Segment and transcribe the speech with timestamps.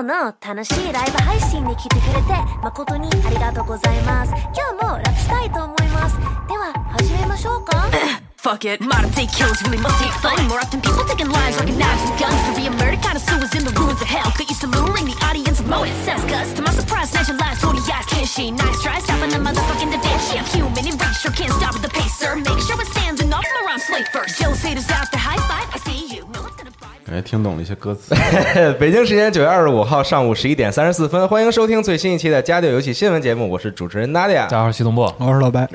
[0.00, 7.84] 今日の楽しいライブ配信に来てくれて誠にありがとうございます今日もラップしたいと思いますでは始めましょうか
[8.40, 10.32] Fuck it, modern day kills really must take fun.
[10.48, 12.40] More often, people taking lives like knives and guns.
[12.48, 14.32] To be a murder connoisseurs in the ruins of hell.
[14.38, 16.26] Get used to luring the audience of more incest.
[16.26, 18.50] Cause to my surprise, snatching lives, 40 eyes, can she?
[18.50, 20.40] Nice try, stopping the motherfucking Da Vinci.
[20.40, 22.36] I'm human and race, sure can't stop with the pacer.
[22.36, 24.40] Make sure it stands and off my rhyme slate first.
[24.40, 26.24] Jealous haters out the high five, I see you.
[27.10, 28.14] 感觉听懂了一些歌词。
[28.78, 34.42] 北京时间九月二十五号上午十一点三十四分，欢迎收听最新一期的《家电游戏新闻节目》，我是主持人娜迪亚。
[34.44, 35.68] 大家好，系统部，我是老白，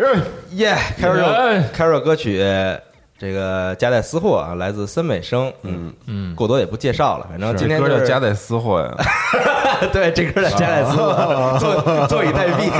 [0.51, 1.15] 耶，开首
[1.73, 2.41] 开首歌曲，
[3.19, 5.51] 这个夹带私货啊，来自森美生。
[5.63, 8.95] 嗯嗯，过多也不介绍了，反正今天歌就是叫夹带私货呀，
[9.91, 12.71] 对这歌叫夹带私货，坐坐以待毙。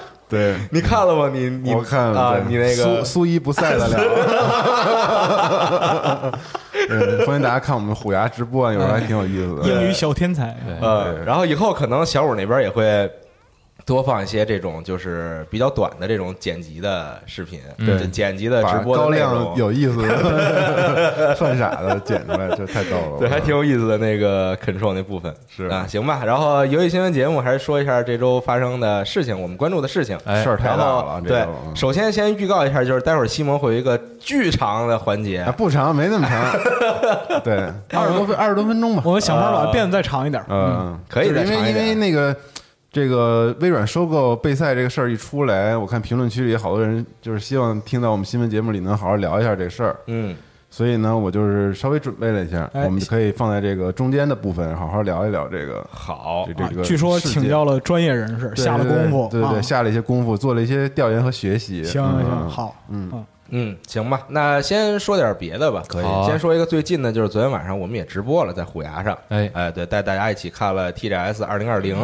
[0.30, 1.28] 对，你看了吗？
[1.34, 3.98] 你你我看了啊，你那个苏苏一不赛的了。
[6.88, 9.62] 对，欢迎大家看我们虎牙直播，有时候还挺有意思的。
[9.68, 13.10] 英语小天才，呃，然后以后可能小五那边也会
[13.90, 19.52] 多放一些这种就是比较短的这种剪辑的视频，对，剪辑的直播的高亮。
[19.56, 23.18] 有意思的 犯傻的剪出来，这太逗了。
[23.18, 26.22] 对，还挺有意思的那个 control 那部分是啊，行吧。
[26.24, 30.16] 然后游戏新闻节目还是说一下这周发生的事情，我们关注的事情。
[30.24, 36.40] 哎事儿太大了，对，首先先预告一下，就是待会儿西蒙会有一个巨长的环节啊，不长，没那么长。
[37.42, 39.02] 对，二十多分，二十多分钟吧。
[39.04, 40.40] 我们想办法把变得再长一点。
[40.48, 42.36] 嗯，嗯可以就是因为因为那个
[42.92, 50.36] 这个微软收购贝赛这个事儿一出来，我看评论区里好多人就是希望听到我们新闻节目里能好好聊一下这事儿，嗯，
[50.68, 56.44] 所以呢，我就是稍微准备了一下，哎我们可以放在这个中间的部分好好聊一聊这个好。
[56.48, 59.62] 这，这个啊据说请教了专业人士，对下了功夫，对对对，啊。
[59.62, 61.84] 下了一些功夫，做了一些调研和学习。
[61.84, 63.24] 行行行，好，嗯。
[63.52, 64.20] 嗯，行吧。
[64.28, 66.04] 那先说点别的吧，可以。
[66.04, 66.26] 好啊。
[66.28, 69.50] 先说一个最近的，就是昨天晚上我们也直播了，在虎牙上，哎。
[69.54, 71.96] 哎，对，带大家一起看了 TGS 二零二零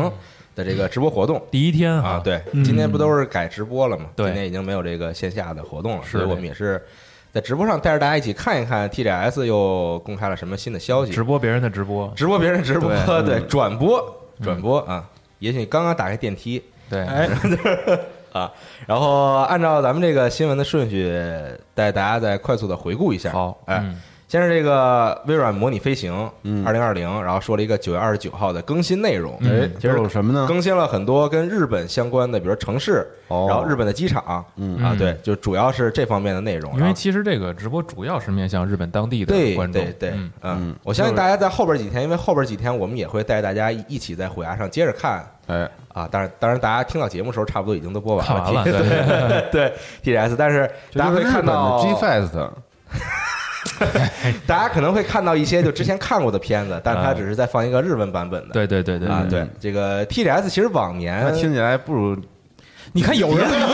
[0.56, 1.40] 的这个直播活动。
[1.52, 2.64] 第一天啊，，对，嗯。
[2.64, 4.06] 今天不都是改直播了吗？
[4.16, 4.26] 对。
[4.26, 6.82] 今天已经没有这个线下的活动了，是所以我们也是
[7.32, 12.90] 在直播上带着大家一起看一看 TGS 又公开了什么新的消息，直播别人的直播，直播别人的直播，
[13.22, 13.38] 对。
[13.46, 14.02] 转播
[14.42, 15.08] 转播啊。
[15.38, 16.60] 也许你刚刚打开电梯。
[16.88, 17.28] 对，哎，
[18.32, 18.50] 啊，
[18.86, 21.12] 然后按照咱们这个新闻的顺序，
[21.74, 23.32] 带大家再快速的回顾一下。
[23.32, 29.36] 好，哎，嗯先是这个微软模拟飞行嗯二零二零，然后说了一个九月二十九号的更新内容。
[29.40, 30.46] 嗯哎，这其实有什么呢？
[30.48, 36.76] 更新了很多跟日本相关的，比如城市，哦然后日本的机场，嗯啊，嗯对，就主要是这方面的内容。
[36.76, 46.08] 因为其实这个直播主要是面向日本当地的观众，对对，嗯我相信大家在后边几天，因为后边几天我们也会带大家一一起在虎牙上接着看哎，啊。
[46.10, 48.72] 当然，当然大家听到节目的时候，差不多已经都播完完了，对
[49.52, 49.72] 对，
[50.02, 52.50] 对 TGS，但是大家会看到 G Fest，
[54.46, 58.52] 大家可能会看到一些就之前看过的片子，但是它只是在放一个日文版本的。
[58.52, 62.16] 对对对对啊，嗯对这个 TDS 其实往那年听起来不如
[62.92, 63.68] 你看有人理你吗？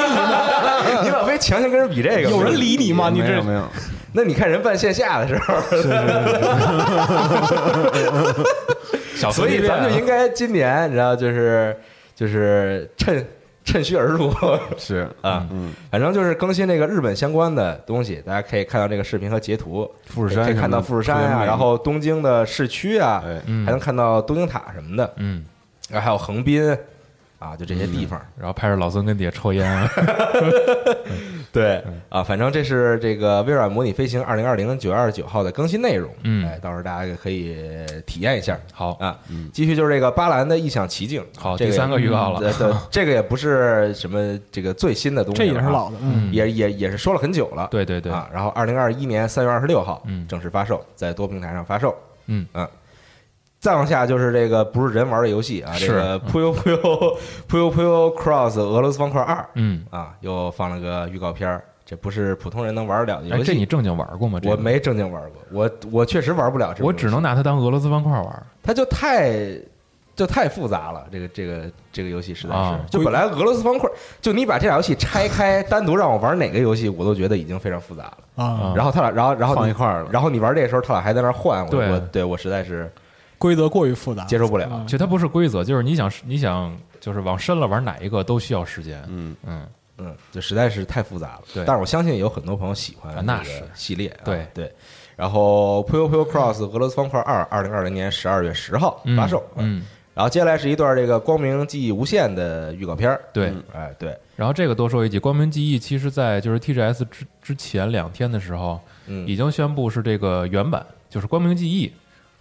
[1.05, 3.09] 你老非强行跟人比这个，有人理你吗？
[3.13, 3.63] 你这没有没有，
[4.13, 5.55] 那你看人办线下的时候，
[9.33, 11.77] 所以咱们就应该今年你知道就是
[12.15, 13.25] 就是趁
[13.65, 14.33] 趁虚而入。
[14.77, 21.47] 是啊，嗯，反正就是更新那个日本相关的东西，大家可以看到这个视频和截图，富士山可以看到富士山呀、特别美。
[21.47, 23.23] 然后东京的市区啊，
[23.65, 25.45] 还能看到东京塔什么的，嗯，
[25.89, 26.77] 然后还有横滨
[27.39, 28.21] 啊，就这些地方。
[28.39, 29.89] 然后拍着老孙跟底下抽烟，
[31.53, 36.47] 对啊，反正这是这个微软模拟飞行二零二零九月二十九号的更新内容，嗯。
[36.47, 37.55] 哎，到时候大家可以
[38.07, 38.59] 体验一下。
[38.73, 39.19] 好，啊。
[39.53, 42.41] 继续就是这个巴兰的异想奇境，这个好第三个预告了。
[42.41, 48.29] 对对， 这个也不是什么这个最新的东西这也是老的，嗯，也也也是说了很久了，对对对，啊。
[48.33, 50.27] 然后二零二一年三月二十六号，嗯。
[50.27, 51.95] 正式发售，在多平台上发售，
[52.27, 52.47] 嗯。
[52.53, 52.69] 啊。
[53.63, 57.17] 再往下就是这个不是人玩的游戏啊，这个《Puyo Puyo
[57.49, 63.53] Puyo Puyo Cross 俄罗斯方块二》嗯，啊，又放了个预告片儿，这不是普通人能玩得了的哎，游戏。
[63.53, 64.41] 这你正经玩过吗？
[64.41, 64.57] 这个。
[64.57, 68.47] 我没正经玩过，我我确实玩不了这我只能拿它当俄罗斯方块玩。
[68.65, 69.57] 它就太
[70.17, 72.81] 就太复杂了，这个这个这个游戏实在是，啊。
[72.91, 73.89] 就本来俄罗斯方块，
[74.21, 78.19] 就你把这俩游戏拆开，单独让我玩哪个游戏，我都觉得已经非常复杂了。
[78.35, 80.09] 啊，啊然后他俩，然后然后放一块儿了。
[80.11, 82.91] 然后你玩这个时候，他俩还在那儿换，我我对我实在是
[83.43, 84.69] 规则过于复杂，接受不了。
[84.69, 89.03] 啊其实它不是规则，就是你想你想就是往深了玩哪一个都需要时间。
[89.09, 89.67] 嗯，嗯，
[89.99, 91.43] 嗯，就实在是太复杂了。
[91.53, 94.23] 对但是我相信有很多朋友喜欢那是系列啊。
[94.25, 94.73] 对对。
[95.17, 99.45] 然后《Puyo Puyo Cross》俄罗斯方块二，二零二零年十二月十号嗯发售。
[99.57, 99.85] 嗯，
[100.15, 103.21] 然后接下来是一段这个《光明记忆无限》的预告片儿。
[103.33, 103.49] 对。
[103.49, 111.93] 嗯哎，对，然后这个多说一句，光明记忆其实在就是 TGS 之之前两天的时候，嗯已经宣布是这个原版，就是光明记忆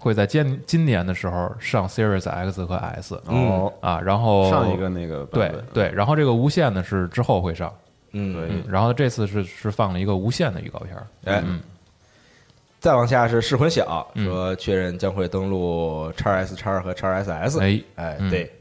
[0.02, 7.72] 会在今今年的时候上 Series X 和 S 哦，啊，然后上一个那个版对本对，然后这个无线呢是之后会上，
[8.14, 11.62] 嗯，对嗯，然后这次是是放了一个无线的预告片儿，哎嗯，
[12.80, 17.60] 再往下是噬魂小，嗯说确认将会登陆 x S、x 二和 x SS。
[17.60, 18.52] 哎，哎，嗯对，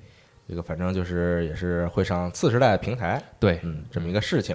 [0.47, 4.55] 这个反正就是也是会上次时代平台，对，嗯，这么一个事情。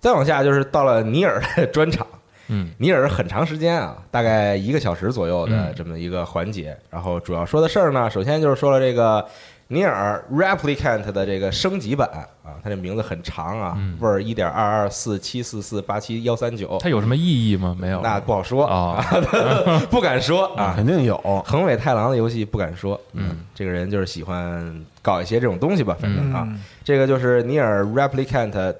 [0.00, 2.04] 再往下就是到了尼尔的专场，
[2.48, 2.70] 嗯。
[2.78, 5.74] 尼尔很长时间啊，大概一个小时左右的嗯。
[5.76, 6.76] 这么一个环节。
[6.90, 9.24] 然后主要说的事儿呢，首先就是说了这个
[9.70, 12.08] 尼尔 Replicant 的这个升级版
[12.42, 17.76] 啊，它这名字很长啊嗯，ver 一点二二四七四四八七幺三九，它有什么意义吗？
[17.78, 19.04] 没有，那不好说啊，
[19.90, 20.72] 不敢说啊。
[20.74, 26.62] 肯定有，横尾太郎的游戏不敢说，嗯，这个人就是喜欢搞一些这种东西吧，反正啊，嗯。
[26.82, 28.74] 这个就是尼尔 Replicant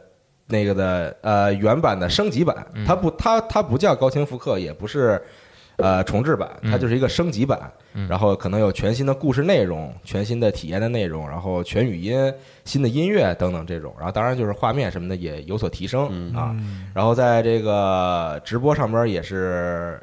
[0.48, 2.84] 那个的呃原版的升级版，嗯。
[2.84, 5.22] 它不它它不叫高清复刻，也不是
[5.76, 8.08] 呃重置版，它就是一个升级版，嗯。
[8.08, 12.32] 然后可能有全新的故事内容、全新的体验的内容，然后全语音、
[12.64, 16.56] 新的音乐等等这种，然后当然就是画面什么的也有所提升啊，
[16.94, 20.00] 然后在这个直播上边也是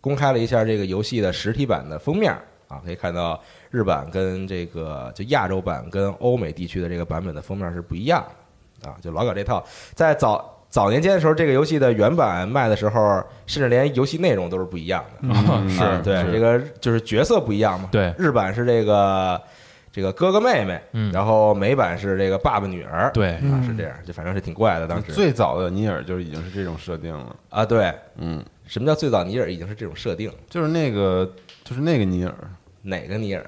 [0.00, 2.32] 公开了一下这个游戏的实体版的封面
[2.68, 8.34] 啊，可以看到日版跟这个就亚洲版跟欧美地区的这个版本的封面是不一样的
[8.84, 9.64] 啊，就老搞这套。
[9.94, 15.68] 在早早年间的时候，这个游戏的原版卖的时候，甚至连游戏内容都是不一样的。
[15.68, 17.88] 是是对这个就是角色不一样嘛。
[17.92, 19.40] 对日版是这个
[19.92, 23.10] 这个哥哥妹妹，嗯然后美版是这个爸爸女儿。
[23.14, 24.88] 对，啊，是这样，就反正是挺怪的。
[24.88, 30.28] 当时最早的尼尔就已经是这种设定了，啊，对，嗯，什么叫最早尼尔已经是这种设定？
[30.50, 31.32] 就是那个
[31.62, 32.34] 就是那个尼尔，
[32.82, 33.44] 哪个尼尔？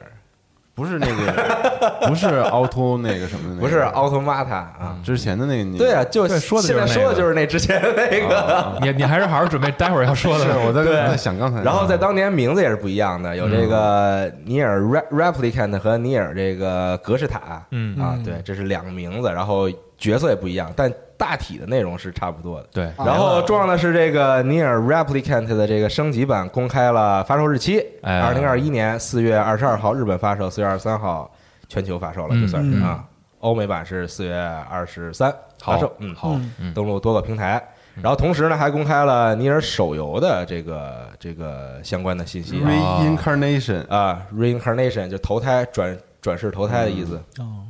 [0.76, 4.94] 不是那个， 不是凹凸那个什么的那个，不是奥特玛塔啊。
[5.02, 8.78] 之前的那个，对啊，就说的就是现在说的就是那之前的那个。
[8.82, 10.44] 你你还是好好准备待会儿要说的。
[10.44, 17.99] 是我在在想刚才，然后在当年名字也是不一样的，有这个尼尔 Re- Replicant 和尼尔这个格式塔，嗯。
[17.99, 22.69] 啊，对，这是两个名字，然后角色也不一样，但大体的内容是差不多的。
[22.72, 28.20] 对，然后重要的是，这个尼尔 Replicant 的这个升级版公开了发售日期，哎。
[28.20, 31.31] 二零二一年四月二十二号日本发售，四月二十三号
[31.69, 32.82] 全球发售了，就算是嗯。
[32.82, 33.04] 啊。
[33.40, 34.34] 欧美版是四月
[34.69, 35.32] 二十三
[35.62, 37.62] 发售，嗯，好，嗯登录多个平台。
[37.94, 42.60] 然后同时呢，还公开了尼尔手游的这个这个相关的信息。
[42.62, 47.22] 啊 reincarnation 啊，reincarnation 就投胎转转世投胎的意思。
[47.38, 47.62] 哦，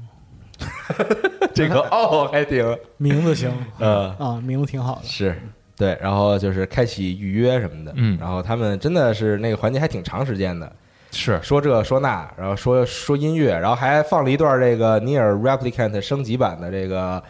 [1.56, 5.34] 这个 哦还挺名字行 嗯啊，名字挺好的，是
[5.76, 10.70] 对，然后就是开启预约什么的，嗯然后他们真的是那个环节还挺长时间的，
[11.12, 17.22] 是说这说那，然后说说音乐，然后还放了一段这个尼尔 Replicant 升级版的这个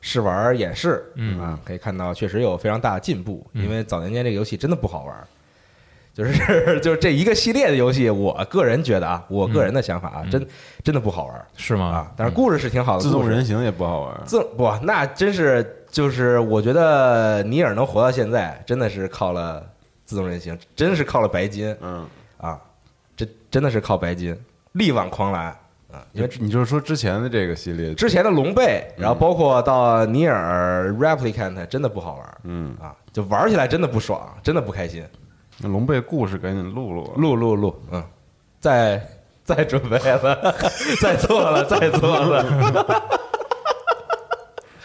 [0.00, 5.16] 试玩演示，嗯啊，可以看到确实有非常大的进步，嗯因为早年间这个游戏真的不好玩。
[6.14, 10.46] 就是 就是这一个系列的游戏，我个人觉得啊，我个人的想法啊，嗯真
[10.84, 12.12] 真的不好玩是吗啊。？
[12.16, 19.64] 但是故事是挺好的，自动人形也不好玩，自不，那真是就是我觉得尼尔能活到现在，真的是靠了
[20.04, 22.60] 自动人形，真是靠了白金嗯，啊，
[23.16, 24.36] 这真的是靠白金，
[24.72, 25.46] 力挽狂澜
[25.90, 26.04] 啊！
[26.12, 35.02] 因为你就是说之前的这个系列，之前的龙背，然后包括到尼尔 Replicant，真的不好玩嗯，啊，就玩起来真的不爽，真的不开心。
[35.58, 38.04] 那龙背故事给你录录，录录录，嗯，
[38.60, 39.00] 再
[39.44, 40.54] 再准备了，
[41.00, 43.02] 再做了，再做了。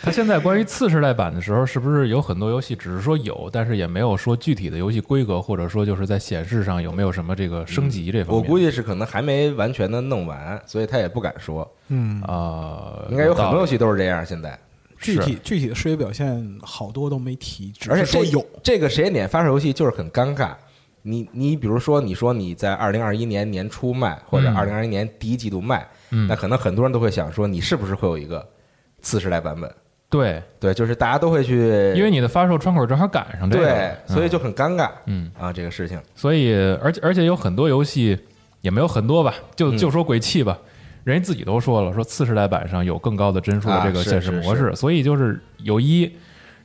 [0.04, 8.42] 他现在关于次世代版的时候，是不是有很多游戏只是说有，但是也没有说具体的游戏规格，或者说就是在显示上有没有什么这个升级这方面？
[8.42, 11.70] 我估计是可能还没完全的弄完，所以他也不敢说。
[11.90, 14.26] 嗯，啊，应该有很多游戏戏都是这样。
[14.26, 14.58] 现在，
[15.00, 20.56] 具体具体的视觉表现好多都没提，只而且这是说有，这个时间点发售游戏就是很尴尬。
[21.04, 24.56] 你你比如说，你说你在二零二一年年初卖，或者嗯。
[24.58, 26.28] 二零二一年第一季度卖，嗯。
[26.28, 28.46] 那可能很多人都会想说，你是不是会有一个
[29.02, 29.74] 次世代版本？
[30.10, 34.30] 对，对，就是大家都会去，因为你的发售窗口正好赶上这个，对，所以嗯。
[34.30, 35.98] 就很尴尬嗯，啊，这个事情。
[36.14, 38.18] 所以而且而且有很多游戏
[38.60, 39.78] 也没有很多吧，就嗯。
[39.78, 40.60] 就说鬼泣吧，
[41.08, 46.02] 人家自己都说了，说次世代版上有更高的帧数的这个啊是是现实模式，所以就是有一，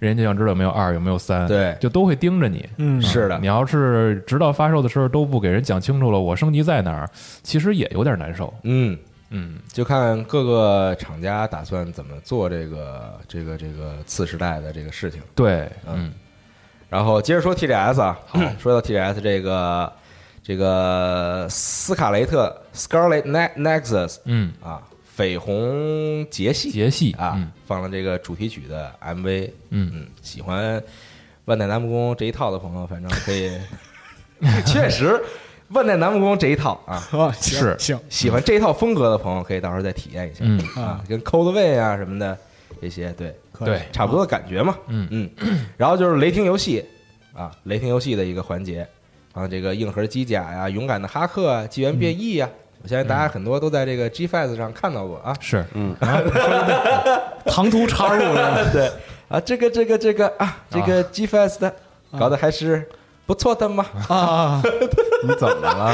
[0.01, 1.77] 人家就想知道有没有二，有没有三，对。
[1.79, 2.69] 就都会盯着你。
[2.79, 3.39] 嗯，是的。
[3.39, 7.09] 你要是直到发售的时候都不给人讲清楚了，我升级在哪儿，
[7.45, 8.53] 其实也有点难受。
[8.65, 8.99] 嗯，
[9.31, 15.21] 嗯，就看各个厂家打算怎么做这个这个这个次时代的这个事情。
[15.37, 15.95] 对，嗯。
[15.95, 16.13] 嗯。
[16.89, 18.19] 然后接着说 TGS 啊，
[18.59, 19.91] 说到 TGS 这个
[20.43, 24.83] 这个斯卡雷特 Scarlet Ne- Nexus 嗯，啊，
[25.17, 29.91] 绯红杰系杰系啊嗯，放了这个主题曲的 MV，嗯。
[29.95, 30.83] 嗯，喜欢
[31.45, 33.53] 万代南梦宫这一套的朋友，反正可以，
[34.67, 35.21] 确实
[35.69, 37.01] 万代南梦宫这一套啊，
[37.41, 37.77] 是。
[37.79, 40.41] 行，喜欢这一套风格的朋友，可以到时候再体验一下。
[40.43, 40.59] 嗯。
[40.77, 42.37] 啊，跟 Coldway 啊什么的
[42.81, 43.33] 这些，对，
[43.65, 44.77] 对，差不多的感觉嘛。
[44.89, 45.07] 嗯。
[45.11, 45.31] 嗯，
[45.77, 46.85] 然后就是雷霆游戏
[47.33, 48.87] 啊，雷霆游戏的一个环节
[49.33, 52.49] 啊，这个硬核机甲呀、勇敢的哈克啊、纪元变异呀，
[52.83, 55.35] 我相信大家很多都在这个 G Fest 上看到过啊。
[55.41, 55.97] 是，嗯。
[57.47, 58.91] 唐突插入了， 对
[59.29, 61.71] 啊，这个这个这个啊，这个 G Fest
[62.19, 62.87] 搞得还是
[63.27, 63.85] 不错的嘛。
[64.09, 64.61] 啊，
[65.23, 65.93] 你怎么了？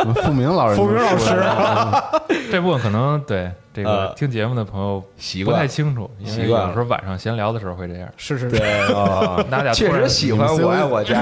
[0.00, 1.34] 我们付明老师，付明老师
[2.50, 8.08] 这部分可能对这个呃听节目的朋友不习惯不太清楚，因为习惯有时候晚上闲聊的时候会这样。
[8.16, 11.20] 是是是， 对啊，大家确实喜欢我爱我家，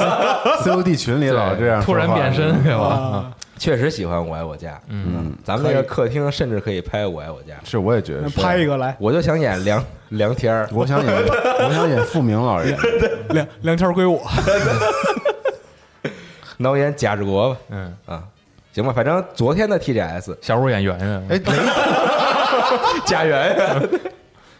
[0.64, 3.24] COD 群里老这样突然变身，给我。
[3.54, 4.80] 啊，确实喜欢我爱我家。
[4.88, 8.40] 嗯，咱们那个客厅甚至可以拍我爱我家，是，我也觉得是。
[8.40, 10.68] 拍一个来，我就想演梁梁天儿。
[10.72, 12.76] 我想演，我想演付明老师。
[13.30, 14.20] 梁梁天归我，
[16.58, 17.60] 那我演贾志国吧。
[17.70, 18.24] 嗯，啊，
[18.72, 21.52] 行吧，反正昨天的 TGS 小五演圆圆，哎，雷
[23.06, 23.90] 贾圆圆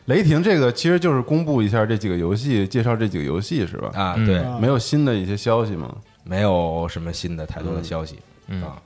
[0.06, 3.90] 雷霆这个其实就是公布一下这几个游戏，介绍这几个游戏是吧？
[3.94, 5.94] 啊，嗯对，啊没有新的一些消息吗？
[6.24, 8.76] 没有什么新的太多的消息嗯啊。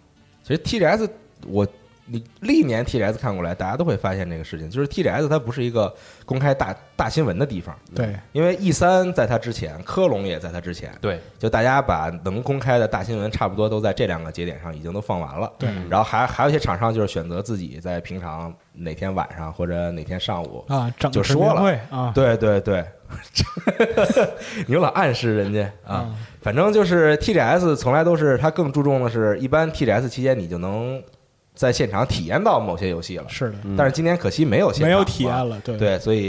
[0.49, 1.11] 其实 TGS
[1.47, 1.67] 我
[2.11, 15.53] 你历年 TGS 看过来，大家都会发现这个事情，就是 TGS 它不是一个公开大大新闻的地方，对，因为 E 三在它之前，科隆也在它之前，对，就大家把能公开的大新闻差不多都在这两个节点上已经都放完了。
[15.59, 22.83] 对然后还还有一些厂商就是选择自己在平常哪天晚上或者哪天上午，啊，就说了啊，对对对，
[24.67, 26.07] 你老暗示人家啊。
[26.09, 31.03] 嗯反正就是 TGS 从来都是它更注重的是，一般 TGS 期间你就能
[31.55, 33.25] 在现场体验到某些游戏了。
[33.29, 36.29] 是的，但是今年可惜没有现场没有体验了，对，对，所以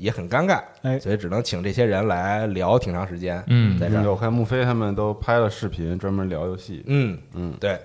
[0.00, 3.42] 也很尴尬，哎所以只能请这些人来聊挺长时间。
[3.46, 6.82] 嗯在这儿，我看穆飞他们都拍了视频，专门聊游戏。
[6.86, 7.78] 嗯嗯对，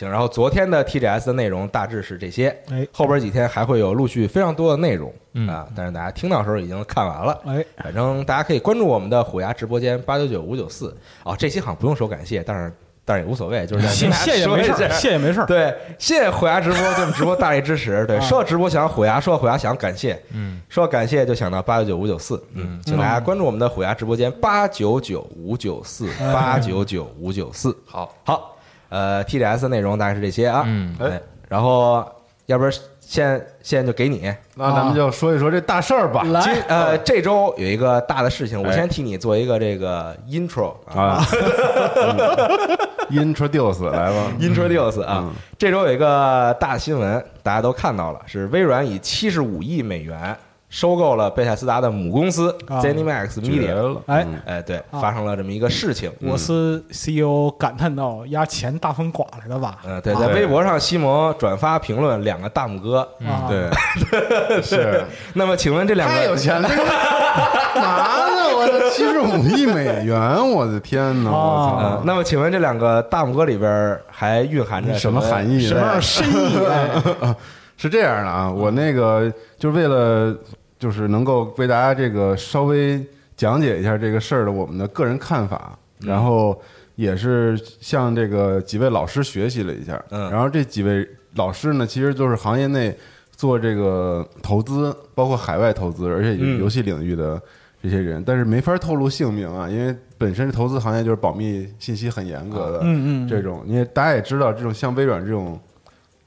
[0.00, 0.10] 行。
[0.10, 7.40] 然后昨天的 TGS 的内容大致是这些，哎后边几天还会有陆续非常多的内容嗯啊，但是大家听到的时候已经看完了。
[7.46, 12.72] 哎，反正大家可以关注我们的虎牙直播间八九九五九四啊，这期好像不用说感谢，但是
[13.04, 18.04] 但是也无所谓，就是谢谢谢说一下没事儿，谢也没事儿，对，谢谢虎牙直播对我们直播大力支持。
[18.06, 27.76] 对，啊说到直播想到虎牙，说到虎牙想到感谢，嗯，说到感谢就想到八九九五九四，嗯，请大家关注我们的虎牙直播间八九九五九四八九九五九四。
[27.84, 28.56] 好，好，
[28.90, 31.18] 呃，TDS 的内容大概是这些啊，嗯哎，
[31.48, 32.04] 然后
[32.46, 36.22] 要不然现在现在就给你，那咱们就说一说这大事儿吧。
[36.24, 36.40] 来。
[36.42, 38.72] 今呃这周有一个大的事情，我哎。
[38.76, 41.26] 先替你做一个这个 intro 啊啊，
[43.10, 44.32] introduce 来吧。
[44.40, 50.36] introduce 啊嗯，这周有一个大新闻，大家都看到了，是微软以七十五亿美元
[50.70, 56.10] 收购了贝塞斯达的母公司啊 ZeniMax 绝 Media，了，哎嗯哎，对，啊发生了这么一个事情。
[56.20, 63.68] 我司 CEO 感叹道：“压钱大风刮来的吧嗯，对，在微博上，西蒙转发评论两个大拇哥。？”啊，对，
[64.62, 68.56] 是那么，请问这两太有钱了，这个干嘛呢？
[68.56, 71.30] 我的七十五亿美元，我的天哪！
[71.32, 75.66] 我操呃，，那么请问这两个大拇哥里边还蕴含着什么含义？
[75.66, 76.56] 什么样的深意？
[76.68, 77.34] 哎
[77.76, 80.36] 是这样的啊，我那个就是为了
[80.80, 83.04] 就是能够为大家这个稍微
[83.36, 86.58] 讲解一下这个事儿的我们的个人看法，然后
[86.96, 90.30] 也是向这个几位老师学习了一下，嗯。
[90.30, 92.96] 然后这几位老师呢，其实就是行业内
[93.30, 97.38] 做这个投资，包括海外投资，而且嗯游戏领域的
[97.82, 103.28] 这些人，但是没法透露姓名啊，因为本身投资行业就是保密信息很严格的，嗯嗯。
[103.28, 105.60] 这种，因为大家也知道，这种像微软这种。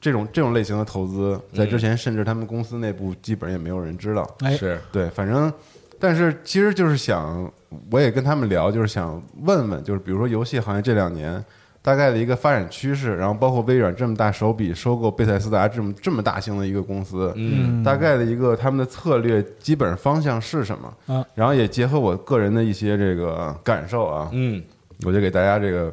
[0.04, 4.36] 这种这种类型的投资，在之前甚至他们公司内部基本上也没有人知道。
[4.40, 4.78] 哎，是。
[4.92, 5.50] 对，反正，
[5.98, 7.50] 但是其实就是想
[7.90, 11.42] 我也跟他们聊，就是想问问，就是比如说游戏行业这两年
[11.80, 17.82] 大概的一个发展趋势，然后包括微软这么大手笔收购贝塞斯达这么这么大型的一个公司，嗯。
[17.82, 21.14] 大概的一个他们的策略基本方向是什么？
[21.14, 21.24] 啊。
[21.34, 24.62] 然后也结合我个人的一些这个感受啊，嗯。
[25.06, 25.90] 我就给大家这个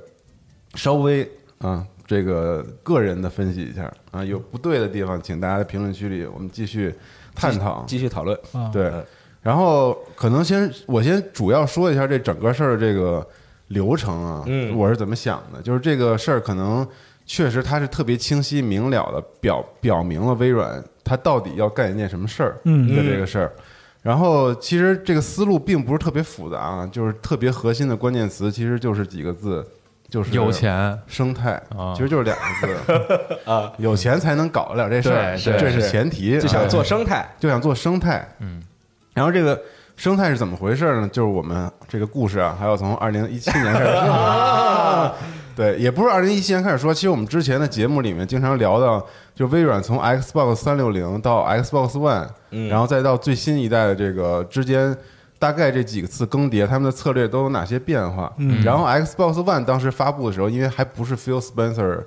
[0.75, 1.25] 稍微
[1.59, 6.93] 啊这个个人的分析一下啊，有不对的地方，请大家在评论区里我们继续
[7.33, 7.85] 探讨。
[7.87, 8.37] 继续讨论。
[8.51, 8.87] 啊，对。
[8.87, 9.05] 嗯，
[9.41, 13.25] 然后可能先我先主要说一下这整个事儿的这个
[13.69, 14.77] 流程啊，嗯。
[14.77, 16.85] 我是怎么想的，就是这个事儿可能
[17.25, 22.93] 确实它是特别清晰明了的表表明了微软它到底要干一件什么事儿嗯。
[22.93, 23.53] 的这个事儿。
[24.01, 29.65] 然后其实这个思路并不是特别复杂啊，就是特别核心的关键词其实就是几个字，
[30.11, 38.61] 就是有钱生态啊，其实就是两个字 啊，有钱才能搞得了这事儿，这是是前提，就想啊做生态，就想做生态，嗯，
[39.13, 39.57] 然后这个
[39.95, 41.07] 生态是怎么回事呢？
[41.13, 45.15] 就是我们这个故事啊，还要从二零一七年开始说，
[45.55, 49.01] 对，也不是二零一七年开始说，其实我们之前的节目里面经常聊到，
[49.33, 54.93] 就微软从 Xbox 三六零到 Xbox One，嗯然后再到最新一代的这个之间。
[55.41, 58.31] 大概这几次更迭，他们的策略都有哪些变化？
[58.37, 62.03] 嗯然后 Xbox One 当时发布的时候，因为还不是 Phil Spencer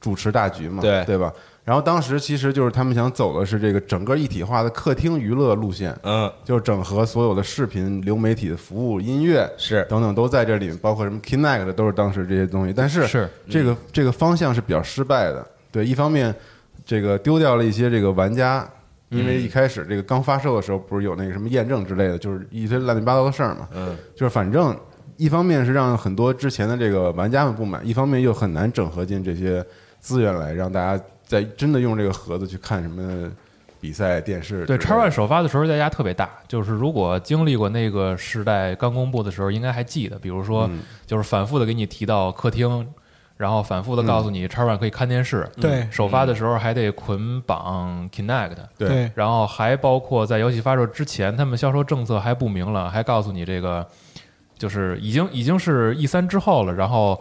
[0.00, 1.32] 主持大局嘛，对对吧？
[1.64, 12.72] 然后当时其实就是他们想走的是这个整个一体化的客厅娱乐路线，嗯，就是整合所有的视频、流媒体的服务、音乐是等等都在这里面，包括什么 Kinect 的都是当时这些东西。
[12.76, 15.46] 但是是这个这个方向是比较失败的。
[15.70, 16.34] 对，一方面
[16.84, 18.68] 这个丢掉了一些这个玩家，
[19.12, 23.68] 因为一开始这个刚发售的时候不是有那个什么验证之类的，就是一堆乱七八糟的事儿嘛。
[23.74, 24.76] 嗯，就是反正
[25.16, 29.64] 一方面是让很多之前的这个玩家们不满，一方面又很难整合进这些
[30.00, 33.30] 资源来，让大家在真的用这个盒子去看什么
[33.80, 34.84] 比赛、电视对的。
[34.84, 42.88] X One 首发的时候代价特别大，就是如果经历过那个时代刚公布的时候，应该还记得，比如说嗯就是反复的给你提到客厅，
[43.42, 45.88] 然后反复的告诉你叉 One 可以看电视，对。
[45.90, 48.54] 首发的时候还得捆绑 Kinect。
[48.78, 48.88] 对。
[48.88, 49.12] 对。
[49.16, 53.84] 然后还包括在游戏发售之前，他们销售政策还不明朗，还告诉你这个
[54.56, 57.20] 就是已经已经是 E 三之后了，然后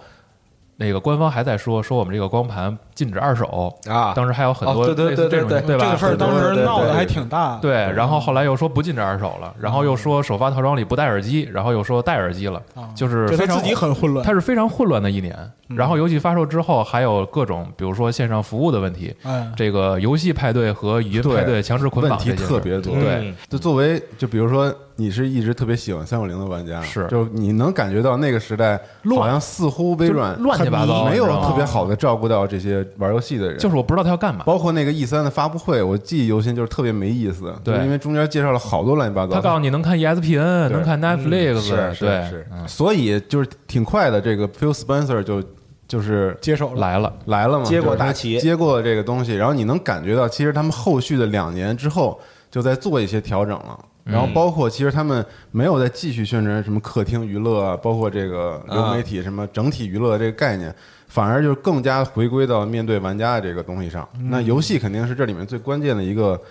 [0.82, 5.86] 那个官方还在说说我们这个光盘禁止二手啊当时还有很多哦对对类似这种对对吧？
[5.86, 7.58] 这个事儿当时对对对对闹得还挺大。
[7.62, 14.26] 对，然后后来又说不禁止二手了，然后又说首发套装里不带耳机，然后又说带耳机了，啊，就是非常就他自己很混乱。
[14.26, 15.38] 它是非常混乱的一年。
[15.70, 22.94] 然后游戏发售之后，还有各种比如说线上服务的问题，嗯，这个游戏派对和语音派对强制捆问题绑这件事特别多。
[22.96, 27.08] 对嗯就作为就比如说你是一直特别喜欢三六零的玩家，是。
[27.08, 28.80] 就你能感觉到那个时代
[29.16, 34.44] 好像似乎微软乱七八糟没有特别好的照顾到这些玩游戏的人，就是我不知道他要干嘛。
[34.46, 37.54] 包括那个 E 三的发布会，我记忆犹新，就是特别没意思。
[37.64, 37.76] 对。
[37.80, 39.34] 因为中间介绍了好多乱七八糟。
[39.34, 42.30] 他告诉你能看 E ESPN，能看 Netflix，是是对。
[42.30, 42.68] 是，嗯。
[42.68, 45.44] 所以就是挺快的，这个 Phil Spencer 就
[45.88, 48.40] 就是接手，来了，来了嘛，接过大旗。
[48.40, 53.80] 接过了这个东西，然后你能感觉到，其实他们后续的两年之后就在做一些调整了。
[54.04, 60.74] 然后包括其实他们没有再继续宣传什么客厅娱乐啊，包括这个流媒体什么整体娱乐这个概念，
[61.08, 64.08] 反而就更加回归到面对玩家的这个东西上。
[64.30, 66.42] 那游戏肯定是这里面最关键的一个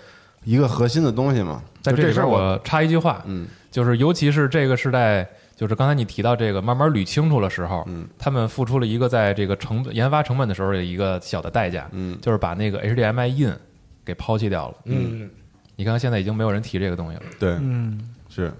[0.43, 1.61] 一个核心的东西嘛。
[1.81, 13.57] 在这边我插一句话，嗯就是尤其是这个时代，就是刚才你提到这个慢慢捋清楚的时候，嗯他们付出了一个在这个成本研发成本的时候有一个小的代价，嗯就是把那个 HDMI in
[14.05, 14.75] 给抛弃掉了。
[14.85, 15.29] 嗯，
[15.81, 18.53] 你看现在已经没有人提这个东西了，对嗯，是。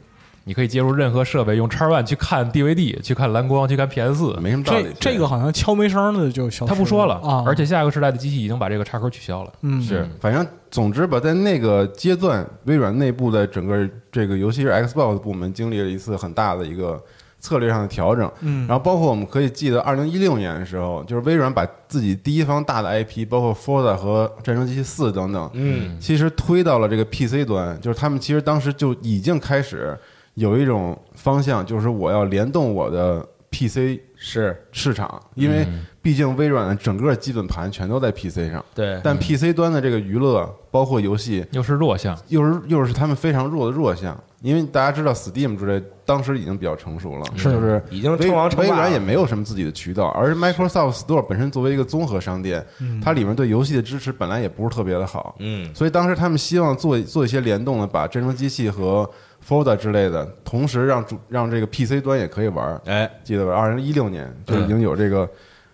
[0.43, 4.39] 你可以接入任何设备，用叉 One 去看 DVD，去看蓝光，去看 PS 四。
[4.41, 5.11] 没什么道理这。
[5.11, 9.53] 这个好像敲没声的就消失他不说了啊，而且下一个时代的机器已经把这个插口取消了。
[9.61, 9.79] 嗯。
[9.79, 16.99] 是，反正总之吧，在那个阶段，微软内部的整个这个，尤其是 Xbox 部门经历了一次很大的一个
[17.41, 18.31] 策略上的调整。
[18.39, 18.65] 嗯。
[18.67, 29.97] 然后包括我们可以记得，二零一六年的时候，就是微软把自己第一方大的 IP，包括 Forza 和战争机器四等等，嗯，其实推到了这个 PC 端，就是他们其实当时就已经开始
[30.35, 34.55] 有一种方向，就是我要联动我的 PC 是。
[34.71, 35.67] 市场，因为
[36.01, 38.63] 毕竟微软的整个基本盘全都在 PC 上。
[38.73, 44.17] 对，但 PC 端的这个娱乐，包括游戏，又是弱项，又是又是他们非常弱的弱项。
[44.41, 52.65] 因为大家知道 Steam 之类，当时已经比较成熟了，是就是已经微称王称霸了微软也没有什么自己的渠道，而 Microsoft Store 本身作为一个综合商店，
[53.03, 59.09] 它里面对游戏的支持本来也不是特别的好，嗯所以当时他们希望做做一些联动的，把智能机器和
[59.47, 62.81] Forza 之类的，同时让主让这个 PC 端也可以玩。
[62.85, 63.53] 哎，记得吧？
[63.53, 65.29] 二零一六年就已经有这个、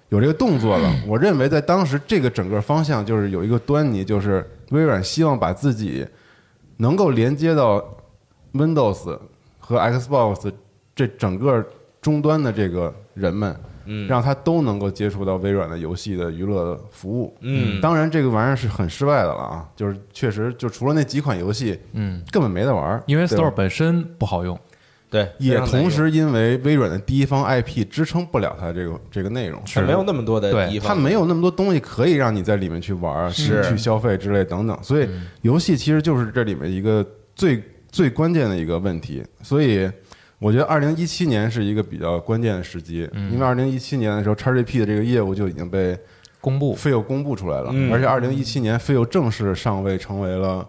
[0.09, 0.93] 有这个动作了。
[1.07, 6.05] 我认为在当时这个整个方向就是有一个端倪，就是微软希望把自己
[6.77, 7.83] 能够连接到
[8.53, 9.19] Windows
[9.59, 10.51] 和 Xbox
[10.95, 11.65] 这整个
[12.01, 13.55] 终端的这个人们，
[13.85, 14.07] 嗯。
[14.07, 17.35] 让他都能够接触到微软的游戏的娱乐服务。
[17.41, 17.79] 嗯。
[17.81, 24.59] 当然这个玩意儿是很失败的了啊，就是确实就除了那几款游戏，嗯，根本没得玩儿，因为 Store 本身不好用，
[25.09, 33.63] 对，也同时因为微软的第一方 IP 支撑不了它这个这个内容，是没有那么多的它没有那么多东西可以让你在里面去玩儿、是。
[33.69, 35.07] 去消费之类等等，所以
[35.41, 37.05] 游戏其实就是这里面一个
[37.35, 37.63] 最
[37.97, 39.23] 最关键的一个问题。
[39.41, 39.91] 所以
[40.39, 45.97] 我觉得二零一七年是一个比较关键的时机，因为二零一七年的时候，XGP 的这个业务就已经被
[46.39, 50.67] 公布 Phil 公布出来了，嗯而且二零一七年 Phil 正式上位成为了。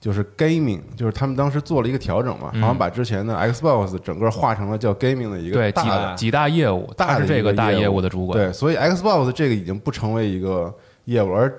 [0.00, 8.38] 就是 gaming，就是他们当时做了一个调整嘛，好像把之前的 Xbox 整个化成了叫 gaming 的一个对几大的几大业务，大是这个大业业务的主管。
[8.38, 10.72] 对，所以 Xbox 这个已经不成为一个
[11.06, 11.52] 业务，而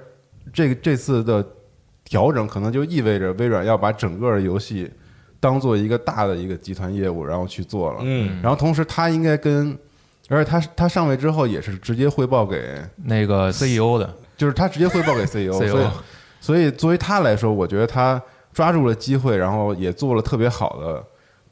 [0.53, 1.45] 这个这次的
[2.05, 4.89] 调整可能就意味着微软要把整个游戏
[5.39, 7.99] 当做一个大的一个集团业务，然后去做了。
[8.01, 8.41] 嗯。
[8.41, 9.77] 然后同时他应该跟，
[10.27, 14.13] 而且他他上位之后也是直接汇报给，那个 CEO 的。
[14.37, 15.87] 就是他直接汇报给 CEO，, 所以
[16.39, 18.21] 所以作为他来说，我觉得他
[18.53, 21.03] 抓住了机会，然后也做了特别好的、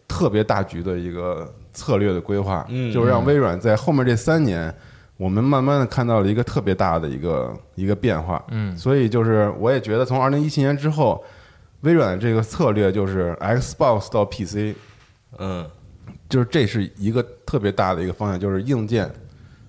[0.07, 2.93] 特别大局的一个策略的规划，嗯。
[2.93, 4.73] 就是让微软在后面这三年，
[5.17, 8.41] 我们慢慢的看到了一个特别大的一个一个变化。
[8.51, 8.77] 嗯。
[8.77, 11.21] 所以就是我也觉得，从二零一七年之后，
[11.81, 14.75] 微软的这个策略就是 Xbox 到 PC，
[15.37, 15.65] 嗯。
[16.29, 19.09] 就是这是一个特别大的一个方向，就是硬件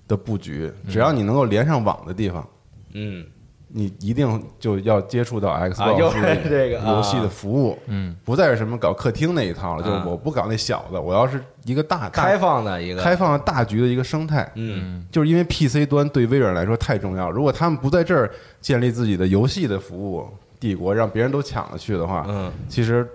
[0.07, 2.47] 的布局，只要你能够连上网的地方。
[2.93, 3.25] 嗯。
[3.71, 10.03] 你一定就要接触到 Xbox 游戏的服务，嗯，不再是什么搞客厅那一套了，就是啊。
[10.07, 12.99] 我不搞那小的，我要是一个大大开放的一个。
[12.99, 15.05] 开放的大局的一个生态，嗯。
[15.11, 20.27] 就是因为 PC 端对微软来说太重要，如果他们不在这儿建立自己的游戏的服务
[20.59, 23.07] 帝国，让别人都抢了去的话，嗯其实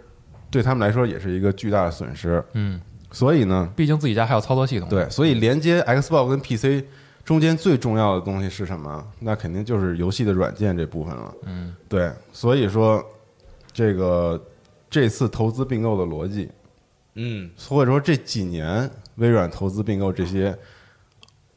[0.50, 2.42] 对他们来说也是一个巨大的损失。
[2.52, 2.80] 嗯，
[3.10, 4.88] 所以呢，毕竟自己家还有操作系统。
[4.88, 6.84] 对，所以连接 Xbox 跟 PC
[7.24, 9.04] 中间最重要的东西是什么？
[9.20, 11.34] 那肯定就是游戏的软件这部分了。
[11.46, 13.04] 嗯，对，所以说
[13.72, 14.40] 这个
[14.88, 16.50] 这次投资并购的逻辑，
[17.14, 20.56] 嗯或者说这几年微软投资并购这些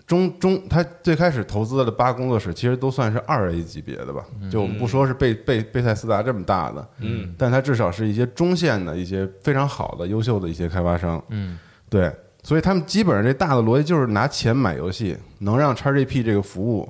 [0.08, 11.22] 中中，他最开始投资的八工作室其实都算是二 A 级别的吧，就我们不说是贝贝贝塞斯达这么大的，嗯但它至少是一些中线的一些非常好的、优秀的一些开发商。
[11.28, 11.60] 嗯。
[11.90, 12.10] 对，
[12.42, 16.88] 所以他们基本上这大的逻辑就是拿钱买游戏，能让 XGP 这个服务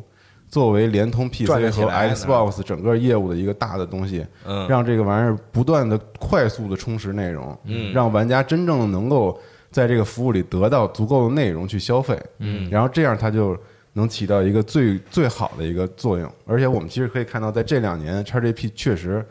[0.48, 4.68] 作为联通 PC 和 Xbox 整个业务的一个大的东西，嗯。
[4.68, 7.92] 让这个玩意儿不断的快速的充实内容，嗯。
[7.94, 9.40] 让玩家真正能够
[9.78, 13.56] 在这个服务里得到足够的内容去消费，嗯然后这样它就
[13.94, 16.28] 能起到一个最最好的一个作用。
[16.48, 19.24] 而且我们其实可以看到，在这两年，XGP 确实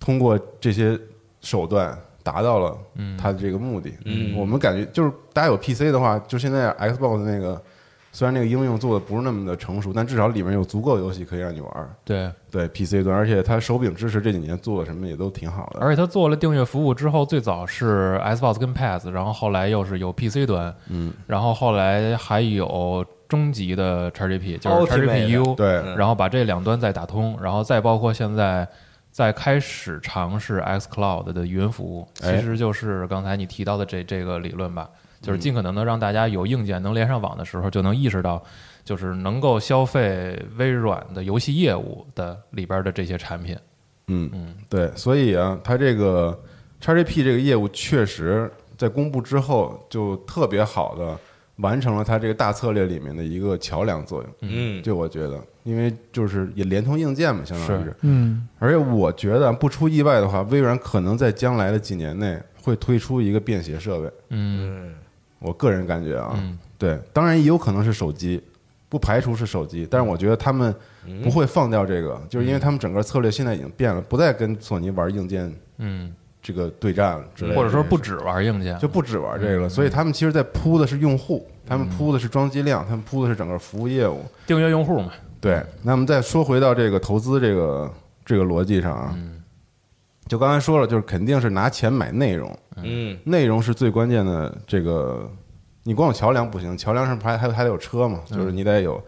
[0.00, 0.98] 通过这些
[1.42, 2.78] 手段达到了
[3.20, 3.92] 它的这个目的。
[4.06, 7.62] 嗯我们感觉就是大家有 PC 的话，就现在 Xbox 那个
[8.16, 11.90] 虽然那个应用做的不是那么的成熟，但至少里面有足够游戏可以让你玩儿。
[12.02, 15.80] 对，对 PC 端，而且它手柄支持这几年做的什么也都挺好的。
[15.80, 28.66] 而且它做了订阅服务之后，最早是 Xbox 跟 PS，然后后来又是有 PC 端，嗯，然后后来还有终极的 XGP，就是 Ultimate XGPU，对嗯然后把这两端再打通，然后再包括现在
[29.10, 34.88] 再开始尝试 xCloud 的云服务，哎其实就是刚才你提到的这这个理论吧，
[35.26, 38.42] 就是尽可能的让大家有硬件能连上网的时候，就能意识到，
[38.84, 43.56] 就是能够消费微软的游戏业务的里边的这些产品。
[44.06, 46.38] 嗯嗯，对，所以啊，它这个
[46.80, 51.18] XGP 这个业务确实在公布之后就特别好的
[51.56, 54.32] 完成了它这个大策略里面的一个桥梁作用。
[54.42, 57.96] 嗯就我觉得，因为就是也连通硬件嘛，相当于是是。
[58.02, 64.06] 嗯，而且我觉得不出意外的话，微软可能在将来的几年内会推出一个便携设备。
[64.28, 64.94] 嗯嗯
[65.38, 66.58] 我个人感觉啊，嗯。
[66.78, 68.42] 对，当然也有可能是手机，
[68.88, 70.74] 不排除是手机，但是我觉得他们
[71.24, 84.22] 不会放掉这个，就是因为他们整个策略现在已经变了，不再跟索尼玩硬件嗯，这个对战之类的，或者说不止玩硬件，就不止玩这个了，所以他们其实在铺的是用户，他们铺的是装机量，他们铺的是整个服务业务。
[84.46, 85.10] 订阅用户嘛。
[85.40, 87.90] 对，那么再说回到这个投资这个
[88.24, 89.16] 这个逻辑上啊，
[90.28, 94.56] 就刚才说了，就是肯定是拿钱买内容，嗯内容是最关键的。
[94.66, 95.30] 这个
[95.84, 99.00] 你光有桥梁不行，桥梁上还还还得有车嘛，就是你得有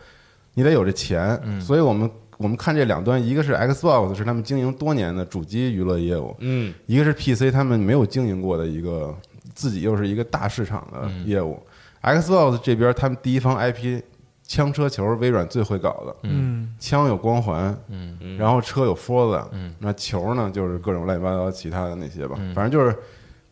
[0.55, 1.41] 你得有这钱。
[1.61, 9.13] 所以我们我们看这两端，一个是 Xbox 是他们经营多年的主机娱乐业务，嗯一个是 PC 他们没有经营过的一个
[9.55, 11.61] 自己又是一个大市场的业务。
[12.01, 14.01] Xbox 这边他们第一方 IP
[14.49, 18.19] 枪车球，微软最会搞的，嗯，枪有光环，嗯。
[18.39, 19.75] 然后车有 Forza，嗯。
[19.79, 22.97] 那球呢就是各种乱七八糟其他的那些吧，反正就是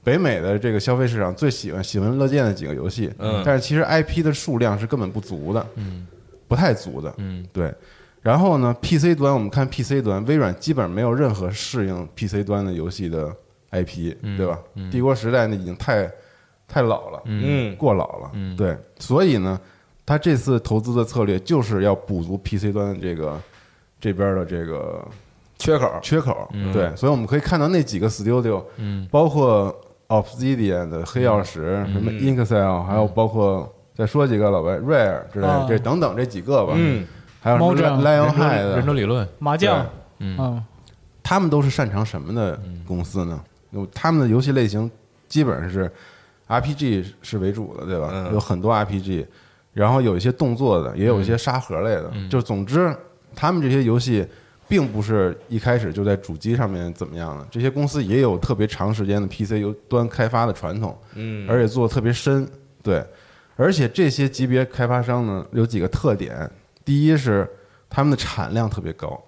[0.02, 3.42] 北美的这个消费市场最喜欢喜闻乐见的几个游戏，嗯。
[3.44, 6.06] 但是其实 IP 的数量是根本不足的，嗯。
[6.48, 7.46] 不太足的，嗯。
[7.52, 7.72] 对。
[8.22, 13.30] 然后呢，PC 端我们看 PC 端，微软基本上没有任何适应 PC 端的游戏的
[13.70, 14.38] IP，、嗯。
[14.38, 14.58] 对吧？
[14.74, 14.90] 嗯。
[14.90, 16.10] 帝国时代那已经太
[16.66, 17.76] 太老了，嗯。
[17.76, 18.56] 过老了，嗯。
[18.56, 18.74] 对。
[18.98, 19.60] 所以呢，
[20.06, 23.38] 他这次投资的策略就是要补足 PC 端的这个
[24.00, 25.04] 这边的这个
[25.58, 26.72] 缺口，缺口，嗯。
[26.72, 26.94] 对。
[26.94, 29.06] 所以我们可以看到那几个 Studio，嗯。
[29.10, 29.74] 包括
[30.08, 32.20] Obsidian 的黑曜石，什么嗯。
[32.20, 35.66] Inxel，还有包括再说几个老白 Rare 之类的，啊。
[35.68, 37.04] 这等等这几个吧，嗯，
[37.40, 39.84] 还有什么猫酱 Lion 忍者 High 的，忍者理论，麻将，
[40.18, 40.36] 嗯。
[40.38, 40.64] 嗯
[41.28, 43.42] 他们都是擅长什么的公司呢？
[43.70, 44.88] 有他们的游戏类型
[45.26, 45.90] 基本上是
[46.46, 48.10] RPG 是为主的，对吧？
[48.12, 48.32] 嗯。
[48.32, 49.26] 有很多 RPG，
[49.76, 52.10] 然后有一些动作的，也有一些沙盒类的。
[52.30, 52.96] 就总之，
[53.34, 54.26] 他们这些游戏
[54.66, 62.48] 并不是一开始就在主机上面怎么样的，这些公司也有特别长时间的 PC 游端开发的传统，嗯，而且做的特别深。
[62.82, 63.04] 对，
[63.54, 66.50] 而且这些级别开发商呢，有几个特点：
[66.82, 67.46] 第一是
[67.90, 69.22] 他们的产量特别高。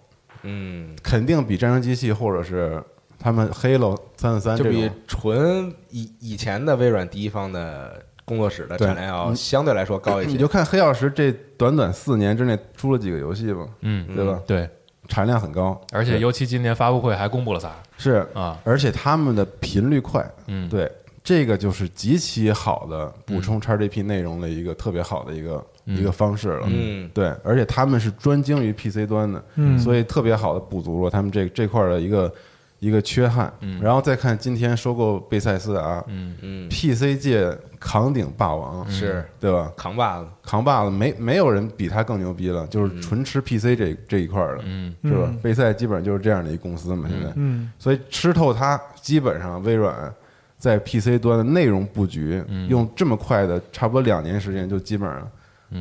[0.44, 2.82] 嗯，肯定比战争机器或者是
[3.18, 10.30] 他们 Halo 三四三就比，纯以以前的微软第一方的工作室的产量要相对来说高一些。
[10.30, 14.40] 你就看黑曜石这短短四年之内出了几个游戏吧，嗯，对吧？
[14.46, 14.68] 对，
[15.08, 17.74] 产量很高，而且尤其今年发布会还公布了仨。
[17.96, 20.90] 是，啊，而且他们的频率快，嗯，对，
[21.24, 26.66] 这个就是极其好的补充 XGP 内容的一个特别好的一个一个方式了。
[26.68, 27.10] 嗯。
[27.12, 29.78] 对，而且他们是专精于 PC 端的，嗯。
[29.78, 32.32] 所以特别好的补足了他们这这块儿的一个
[32.78, 33.52] 一个缺憾。
[33.80, 36.34] 然后再看今天收购贝塞斯达，嗯。
[36.42, 39.24] 嗯，PC 界扛鼎霸王，是。
[39.40, 39.72] 对吧？
[39.76, 44.94] 扛把子，扛把子没没有人比他更牛逼了，就是纯吃 PC 这这一块儿的，嗯。
[45.04, 45.22] 是吧？
[45.24, 45.38] 嗯？
[45.42, 47.70] 贝塞基本上就是这样的一公司嘛，现在，嗯。
[47.78, 50.12] 所以吃透它，基本上微软
[50.58, 52.68] 在 PC 端的内容布局，嗯。
[52.68, 55.30] 用这么快的差不多两年时间就基本上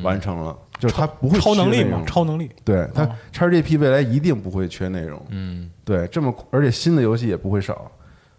[0.02, 5.70] 完成了，就是它不会超能力嘛，缺内容超能力，对它哦 XGP 未来一定不会缺内容，嗯。
[5.84, 7.90] 对，这么而且新的游戏也不会少。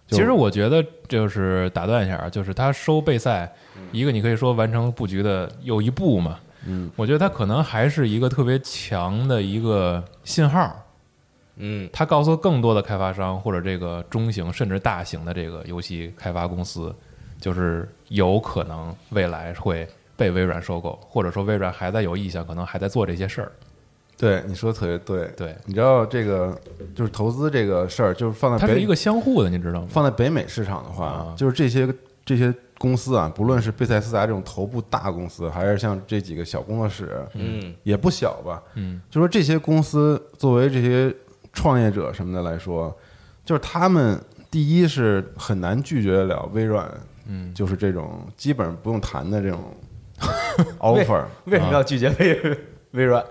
[0.07, 3.51] 其实我觉得就是打断一下啊，就是他收备赛，
[3.91, 6.39] 一个你可以说完成布局的又一步嘛。
[6.65, 10.75] 嗯，我觉得他可能还是一个特别强的一个信号，
[11.57, 16.93] 嗯他告诉更多的开发商或者这个中型甚至大型的这个游戏开发公司，
[17.39, 19.87] 就是有可能未来会
[20.19, 23.51] 被微软收购，或者说微软还在有意向，可能还在做这些事儿。
[24.17, 26.59] 对你说的特别对，对，你知道这个
[26.93, 29.87] 就是投资这个事儿，就是放在北它是一个相互的，你知道吗？
[29.89, 31.87] 放在北美市场的话，啊就是这些
[32.25, 38.61] 这些公司啊，不论是贝塞斯达这种头部大公司，还是像这几个小工作室，嗯也不小吧。
[38.75, 41.15] 嗯就说这些公司作为这些
[41.53, 42.93] 创业者什么的来说，
[43.45, 46.93] 就是他们第一是很难拒绝得了微软，
[47.25, 49.59] 嗯，就是这种基本上不用谈的这种
[50.79, 51.23] offer。
[51.45, 52.57] 为什么要拒绝微
[52.91, 53.23] 微软？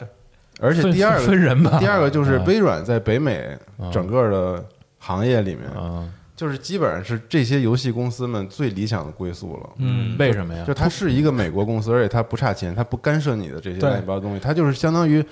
[0.61, 1.79] 而且第二个分人吧。
[1.79, 3.57] 第二个就是啊微软在北美
[3.93, 4.65] 整个的
[4.99, 9.71] 行业里面，啊，就是基本上是这些游戏公司们最理想的归宿了。
[9.77, 10.75] 嗯，为什么呀就？
[10.75, 15.25] 它是一个美国公司，而且它不差钱，它不干涉你的这些对乱七八糟东西，它就是相当于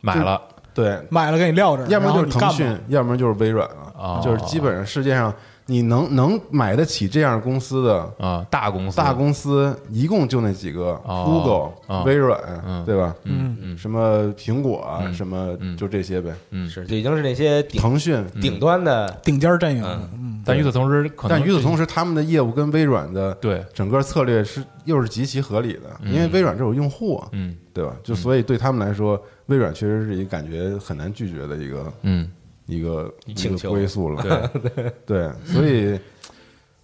[0.00, 0.40] 买了
[0.72, 5.34] 对，买了给你撂这儿，要么就是腾讯，要么就是微软了，哦就是基本上世界上
[5.70, 13.14] 你能能买得起这样公司的啊，大公司，大公司，一共就那几个哦，Google 哦、微软嗯，对吧？
[13.22, 13.78] 嗯嗯。
[13.78, 15.76] 什么苹果啊，嗯什么嗯。
[15.76, 18.20] 就这些呗，嗯，是，这已经是那些腾讯。
[18.40, 20.08] 顶端的，顶尖阵营，嗯。
[20.14, 27.56] 嗯，但与此同时，可能，但与此同时，他们的业务跟微软的对，整个策略是又是极其合理的，因为微软这有用户啊，嗯。
[27.72, 27.94] 对吧？
[28.02, 32.28] 就所以对他们来说，微软确实是一个感觉很难拒绝的一个嗯，
[32.70, 34.50] 一个一个请求归宿了。
[34.64, 35.98] 对， 对，所以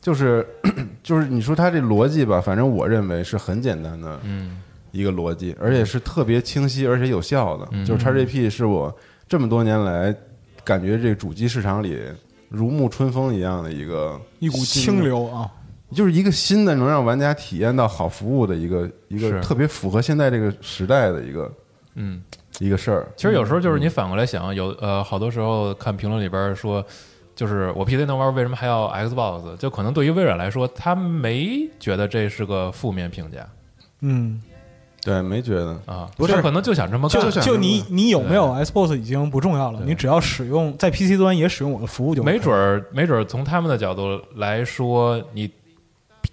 [0.01, 0.47] 就是
[1.03, 4.61] 就是你说他这逻辑吧，反正我认为是很简单的嗯
[4.93, 7.69] 一个逻辑，而且是特别清晰而且有效的。
[7.73, 8.95] 嗯就是 XGP 是我
[9.29, 10.15] 这么多年来
[10.65, 12.01] 感觉这个主机市场里
[12.49, 15.51] 如沐春风一样的一个一股清流啊，
[15.93, 21.53] 就是一个新的能让玩家体验到好服务的一个一个特别符合现在这个时代的一个
[21.95, 22.23] 嗯。
[22.59, 23.07] 一个事儿。
[23.17, 26.85] 其实有时候就是你反过来想，有呃好多时候看评论里边说，
[27.35, 29.57] 就是我 PC 能玩，为什么还要 Xbox？
[29.57, 33.47] 就可能对于微软来说，他没觉得这是个负面评价
[34.01, 34.43] 嗯，
[35.03, 45.51] 对，没觉得啊，不是他可能就想这么干就，就你你有没有 Xbox 已经不重要了，你只要使用在 PC 端也使用我的服务就没准儿没准儿从他们的角度来说，你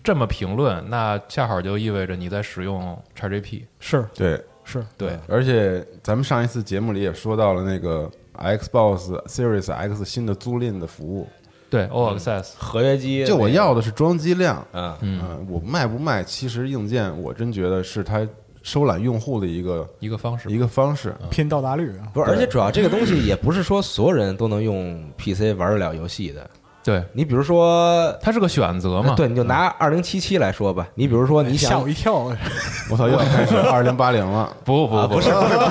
[0.04, 3.62] 这么评论，那恰好就意味着你在使用 XGP。
[3.80, 4.42] 是对，
[4.82, 11.28] 是，对，而且咱们上一次节目里也说到了那个 Xbox Series X 新的租赁的服务，
[11.70, 14.98] 对，All Access，合约机，就我要的是装机量，嗯。
[15.02, 18.28] 嗯，我卖不卖，其实硬件我真觉得是它
[18.62, 21.14] 收揽用户的一个一个方式一个方式。
[21.30, 26.50] 拼到达率啊，不是，而且主要这个东西也不是说所有人都能用 PC 玩得了游戏的。
[26.84, 29.14] 对，你比如说，它是个选择嘛。
[29.16, 30.88] 对，你就拿二零七七来说吧。
[30.96, 32.14] 你比如说，你想吓我一跳，
[32.92, 34.52] 我操，又要开始二零八零了。
[34.66, 35.16] 不不不。
[35.16, 35.70] 不是不是不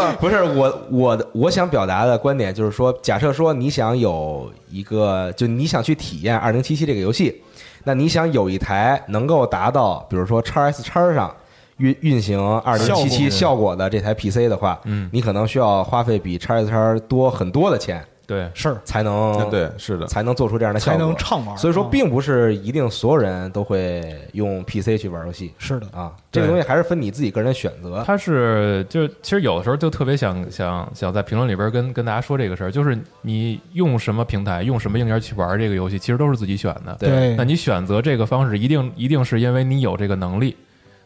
[0.00, 0.42] 是不是。
[0.42, 7.42] 我我的我想表达的观点就是说，假设说你想有一个，就你想去体验二零七七这个游戏，
[7.84, 11.34] 那你想有一台能够达到，比如说叉 S 叉上
[11.76, 13.90] 运运行二零七七效果的。
[13.90, 21.56] 这台 PC 的话，嗯，你可能需要花费比叉 S 叉多很多的钱，对，是才能对，是的，才能做出这样的效才，能畅玩。
[21.58, 25.52] 所以说，啊并不是一定所有人都会用 PC 去玩游戏。
[25.58, 28.02] 是的，啊，这个东西还是分你自己个人的选择。
[28.06, 36.96] 它是就其实有的时候就特别想想想在评论里边跟跟大家说这个事儿，就是你用什么平台、用什么硬件去玩这个游戏，其实都是自己选的。
[36.98, 37.34] 对。
[37.36, 40.56] 那你选择这个方式，一定一定是因为你有这个能力。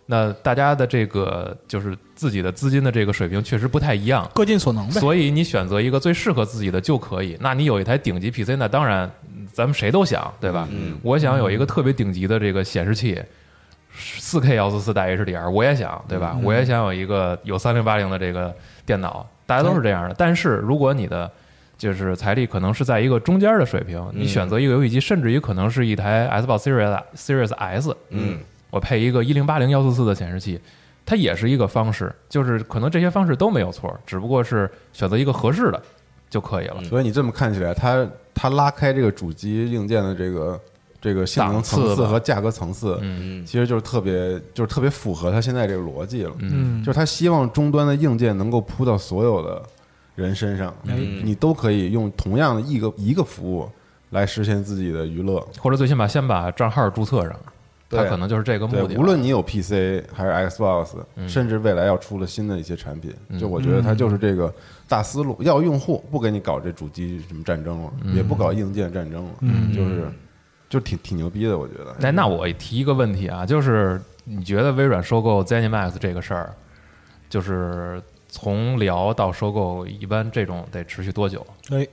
[0.08, 4.98] 那大家的这个就是自己的资金的这个水平确实不太一样，各尽所能呗。
[4.98, 7.36] 所以你选择一个最适合自己的就可以。
[7.40, 9.08] 那你有一台顶级 PC，那当然
[9.52, 10.66] 咱们谁都想，对吧？
[10.72, 13.22] 嗯我想有一个特别顶级的这个显示器，
[13.94, 16.36] 四 K 幺四四带 HDR，我也想，对吧？
[16.42, 18.52] 我也想有一个有三零八零的这个
[18.84, 20.14] 电脑，大家都是这样的。
[20.18, 21.30] 但是如果你的
[21.78, 28.38] 就是财力可能是在一个中间的水平，你选择一个游戏机，甚至于可能是一台 Xbox Series Series S，嗯，
[28.70, 30.58] 我配一个一零八零幺四四的显示器，
[31.06, 35.80] 它也是一个方式，就是可能这些方式都没有错，只不过是选择一个合适的
[36.28, 36.82] 就可以了。
[36.84, 40.60] 所以你这么看起来，它它拉开这个主机硬件的这个
[41.00, 43.46] 这个性能层次和价格层次，嗯。
[43.46, 46.32] 其实就是特别就是特别符合它现在这个逻辑了。
[46.40, 49.62] 嗯，就是他希望终端的硬件能够铺到所有的
[50.16, 51.24] 人身上，嗯。
[51.24, 53.70] 你都可以用同样的一个一个服务
[54.10, 55.38] 来实现自己的娱乐。
[55.60, 57.36] 或者最起码先把账号注册上，
[57.88, 64.52] 它对可能就是这个目的，无论你有 PC 还是 Xbox，、嗯甚至未来要出了新的一些产品，嗯就我觉得它就是这个
[64.88, 70.10] 大思路，要用户不给你搞这主机什么战争了，嗯也不搞硬件战争了，嗯就是
[70.68, 71.94] 就挺挺牛逼的，我觉得。
[72.06, 76.52] 哎，那我提一个问题啊，就是你觉得微软收购 ZeniMax 这个事儿，
[77.30, 81.86] 就是从聊到收购，一般这种得持续多久哎，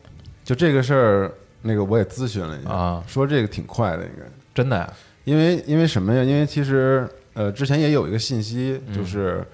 [0.44, 3.04] 就这个事儿，那个我也咨询了一下，啊？
[3.08, 4.24] 说这个挺快的，应该。
[4.56, 4.92] 真的呀？
[5.24, 6.24] 因为因为什么呀？
[6.24, 9.46] 因为其实呃，之前也有一个信息，就是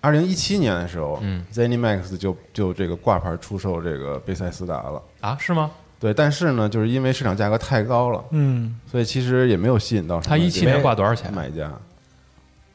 [0.00, 5.02] 二零一七年的时候，嗯，ZeniMax 就就这个挂牌出售这个贝塞斯达了。
[5.20, 5.70] 啊，是吗？
[5.98, 11.32] 对，但是呢，就是因为市场价格太高了，嗯，所以其实也没有吸引到什么他一七年挂多少钱？
[11.32, 11.72] 买家。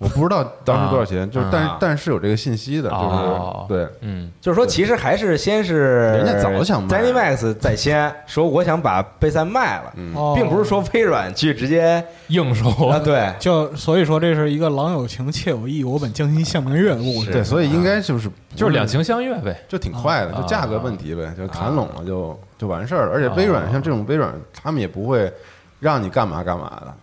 [0.01, 7.03] 我不知道当时多少钱，就是但但是有这个信息的，就是哦对，嗯就是说，其实还是先是人家早想卖。
[7.03, 9.93] ZeniMax 在先说我想把贝塞卖了，
[10.35, 17.31] 并不是说微软去直接应收啊，对，就所以说这是一个郎有情妾有意，我本将心向明月的故事。
[17.31, 19.55] 对，所以应该就是就是两情相悦呗。
[19.67, 20.41] 就挺快的，啊。
[20.41, 23.11] 就价格问题呗，就谈拢了就就完事儿了。
[23.13, 25.31] 而且微软像这种微软，他们也不会
[25.79, 26.93] 让你干嘛干嘛的，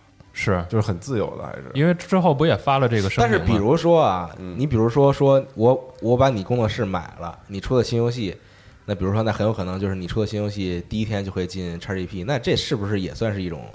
[0.41, 3.37] 是就是很自由的，还是因为之后不也发了这个声明吗？
[3.37, 8.33] 但是比如说啊，嗯你比如说说我我把你工作室买了，你出的新游戏，
[8.85, 13.65] 那比如说那很有可能就是你出的新游戏第一天就会进 XGP，那这是不是也算是一种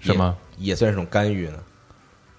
[0.00, 0.36] 什么？
[0.56, 1.58] 也也算是一种干预呢？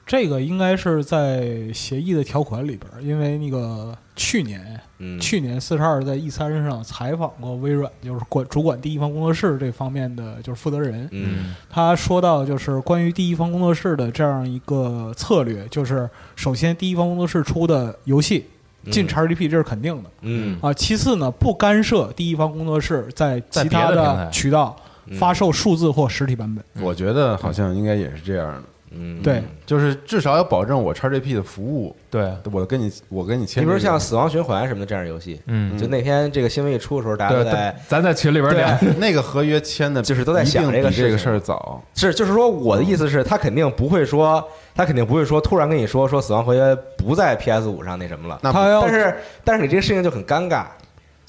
[0.10, 11.54] 这个应该是在协议的条款里边，因为那个去年，嗯，去年四十二在 E 三上采访过微软，就是管主管第一方工作室这方面的就是负责人，嗯。
[11.70, 18.48] 他说到就是关于第一方工作室的这样一个策略，就是首先第一方工作室出的游戏
[18.90, 20.10] 进 XGP 这是肯定的。
[20.22, 20.58] 嗯。
[20.60, 25.16] 啊，其次呢不干涉第一方工作室在在其他的渠道嗯。
[25.20, 26.66] 发售数字或实体版本。
[26.84, 29.44] 我觉得好像应该也是这样的，嗯，对。
[29.66, 48.40] 就是至少要保证我 XGP 的服务，对，我跟你我跟你签，你比如像《死亡循环》什么的这样的游戏，嗯，就那天这个新闻一出的时候，大家在咱在群里边聊， 那个合约签的，就是都在想这个这个事儿早，是，就是说，我的意思是，他肯定不会说，他肯定不会说，突然跟你说说《死亡合约》不在 PS 五上那什么了。
[48.42, 50.66] 那他要但是，但是你这个事情就很尴尬。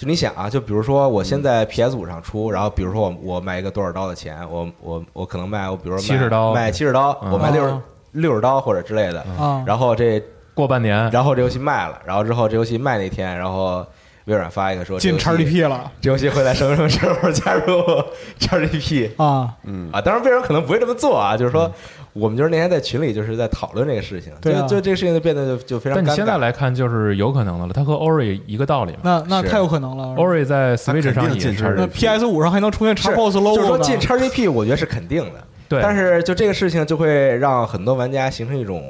[0.01, 7.31] 就你想啊，就比如说我先在 PS 五上出，然后比如说我我卖一个多少刀的钱，我我我可能卖我比如说卖70刀卖七十刀，嗯。
[7.31, 7.83] 我卖六十啊。
[8.13, 9.21] 六十刀或者之类的。
[9.39, 10.19] 啊，然后这
[10.55, 13.87] 过半年，然后这游戏卖了，然后之后这游戏卖那天，然后
[14.31, 17.83] 微软发一个说进 XGP 了这游戏会在什么什么时候加入
[18.41, 20.01] XGP 啊，嗯啊？
[20.01, 21.70] 当然，微软可能不会这么做啊，就是说，
[22.12, 26.16] 我们就是那天在群里就是在讨论这个事情，对啊就就这个事情就变得就就非常但你尴尬。
[26.16, 27.72] 现在来看，就是有可能的了。
[27.72, 28.99] 它和 Ori 一个道理嘛。
[29.03, 30.14] 那那太有可能了。
[30.16, 33.66] Ori 在 Switch 上也进是，那 PS 五上还能出现是 Xbox 就是 logo 呢？
[33.66, 35.45] 说进 XGP，我觉得是肯定的。
[35.68, 38.83] 对，但是就这个事情就会让很多玩家形成一种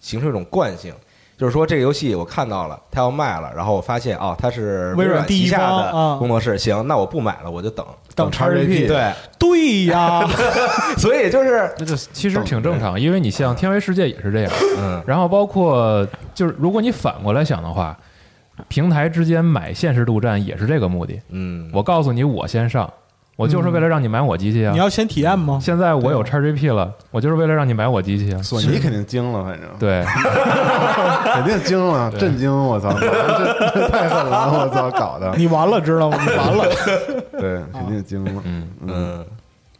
[0.00, 0.92] 形成一种惯性，
[1.42, 7.84] 就是说这个游戏我看到了，它要卖了，然后我发现哦，它是微软旗下的啊工作室，行，那我不买了，我就等。
[8.14, 10.24] 等 XGP 对，对呀，
[10.98, 14.52] 所以就是那就其实挺正常，因为你像《天威世界》也是这样。
[14.78, 17.98] 嗯，然后包括就是，如果你反过来想的话，
[18.68, 21.20] 平台之间买现实度战也是这个目的。
[21.30, 22.88] 嗯，我告诉你，我先上，
[23.36, 24.78] 我就是为了让你买我机器啊你。
[24.78, 25.58] 要先体验吗？
[25.60, 28.42] 现在我有 XGP 了，我就是为了让你买我机器啊。
[28.42, 30.04] 索尼肯定惊了，反正对，
[31.32, 32.52] 肯定惊了，震惊！
[32.52, 33.08] 我操，这
[33.74, 34.52] 这太狠了！
[34.52, 36.18] 我操，搞的， 你完了，知道吗？
[36.20, 36.64] 你完了。
[37.40, 38.42] 对，肯定惊了。
[38.44, 39.26] 嗯，嗯，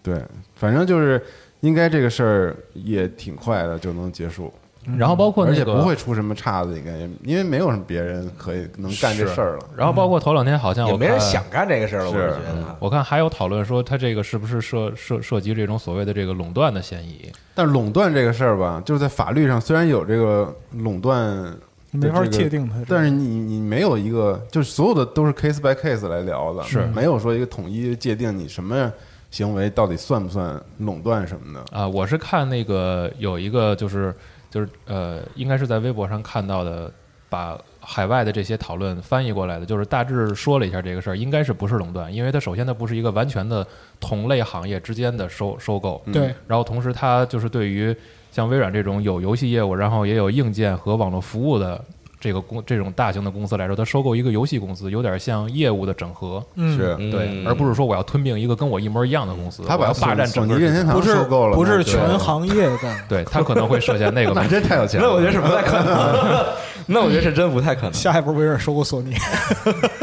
[0.03, 0.20] 对，
[0.57, 1.22] 反正就是
[1.61, 4.53] 应该这个事儿也挺快的就能结束，
[4.99, 9.66] 然后包括那个而且不会出什么岔子，应该也因为没有什么别人可以能干这事儿了。
[9.76, 12.76] 然后包括头两天好像我也没人想干这个事儿了，我是是觉得。
[12.80, 17.30] 我看还有讨论说，他这个是不是涉涉涉及这种所谓的这个垄断的嫌疑？
[17.55, 21.55] 但垄断这个事儿吧，就是在法律上虽然有这个垄断。
[21.95, 28.91] 没法界定它但是你你没有一个，就是所有的都是 case by case 来聊的，是没有说一个统一界定你什么
[29.30, 31.78] 行为到底算不算垄断什么的。
[31.78, 34.14] 啊，我是看那个有一个就是
[34.53, 36.92] 就是呃，应该是在微博上看到的，
[37.30, 43.66] 把海外的这些讨论翻译过来的，就是大致说了一下这个事儿，应该是不是垄断，因为它首先它不是一个完全的
[43.98, 47.96] 同类行业之间的收收购，对，然后同时它就是对于
[48.30, 51.82] 像微软这种有游戏业务，然后也有硬件和网络服务的。
[52.22, 62.78] 这个公这种大型的公司来说，它收购一个游戏公司，有点像业务的整合，嗯，是对，嗯而不是说我要吞并一个跟我一模一样的公司，他把我要霸占整个市场任天堂不是收购了，不是全行业的。
[63.08, 64.46] 对他可能会涉嫌那个 那。
[64.46, 65.08] 真太有钱了。
[65.08, 66.46] 那我觉得是不太可能，
[66.86, 69.16] 那我觉得是真不太可能，下一步微软收购索尼，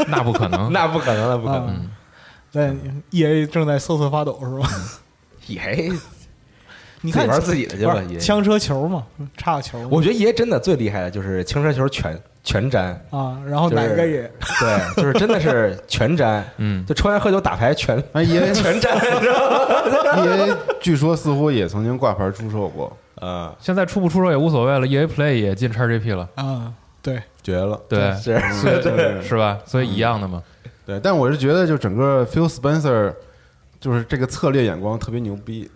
[0.08, 0.70] 那不可能。
[0.70, 1.68] 那不可能，那不可能。
[1.68, 1.76] 啊
[2.52, 2.76] 对
[3.10, 4.68] ，E A 正在瑟瑟发抖是吧？
[5.46, 5.88] 也，
[7.02, 9.04] 你玩自己的去吧 EA 枪车球嘛，
[9.36, 14.30] 差个球我觉得爷真的最厉害的就是枪车球全全沾，啊，然后就是哪个也
[14.60, 20.24] 对，就是真的是全沾，嗯就抽烟喝酒打牌全啊，也 全沾，你知道吗？
[20.46, 26.72] 也据说似乎也曾经挂牌出售过，嗯，现在出不出售也无所谓了，EA Play 也进 XGP 了，啊，
[27.02, 27.80] 对，绝了。
[27.88, 29.58] 对，是嗯对是吧？
[29.64, 30.42] 所以一样的嘛。
[30.86, 33.14] 对，但我是觉得，就整个 Phil Spencer，
[33.78, 35.70] 就是这个策略眼光特别牛逼，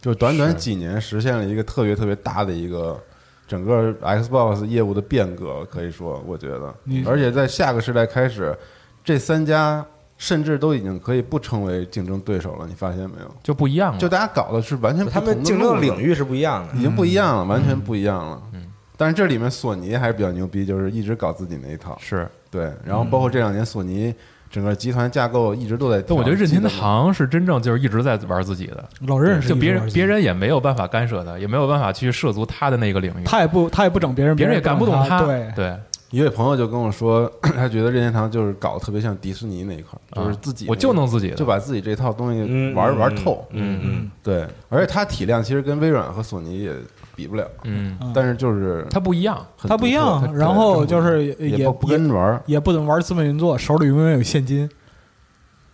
[0.00, 2.98] 就短短几年实现了一个特别特别大的一个
[3.46, 6.74] 整个 Xbox 业务的变革，可以说，我觉得，
[7.06, 8.56] 而且在下个时代开始，
[9.02, 9.84] 这三家
[10.16, 13.34] 甚至都已经可以不成为竞争对手了，你发现没有？
[13.42, 13.98] 就不一样了。
[13.98, 16.80] 就大家搞的是完全不他同的们竞争领域是不一样的已。
[16.80, 18.42] 经不一样了，完全不一样了。
[18.52, 21.96] 嗯，但是这里面索尼还是比较牛逼，就是一直搞自己那一套。
[22.00, 24.14] 是，对，然后包括这两年索尼
[24.50, 35.20] 整个集团架构一直都在但我觉得任天堂是真正就是一直在玩自己的，老认识就别人别人也没有办法干涉他，也没有办法去涉足他的那个领域，他也不他也不整别人，别人也干不动他。
[35.20, 35.26] 他。
[35.26, 35.76] 对，对，
[36.10, 43.46] 一位朋友就跟我说， 他觉得任天堂就是搞得特别像迪士尼那一块儿，就是自己啊我就弄自己的，就把自己这套东西嗯玩嗯玩透。
[43.50, 46.72] 嗯嗯，对，而且它体量其实跟微软和索尼也
[47.14, 49.44] 比不了，嗯，但是就是它不一样。
[49.56, 50.34] 很他不一样。
[50.34, 52.42] 然后就是也也不不跟人玩儿。
[52.46, 54.68] 也不怎么玩资本运作，手里永远有现金，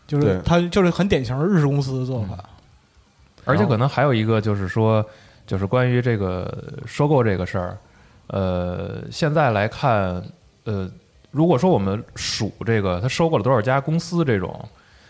[0.06, 2.36] 就是对他就是很典型的日式公司的做法。
[3.44, 5.04] 而且可能还有一个就是说，
[5.46, 6.52] 就是关于这个
[6.86, 7.76] 收购这个事儿，
[8.28, 10.22] 呃，现在来看，
[10.64, 10.90] 呃，
[11.30, 14.66] 如果说我们数这个他收购了多少家公司这种，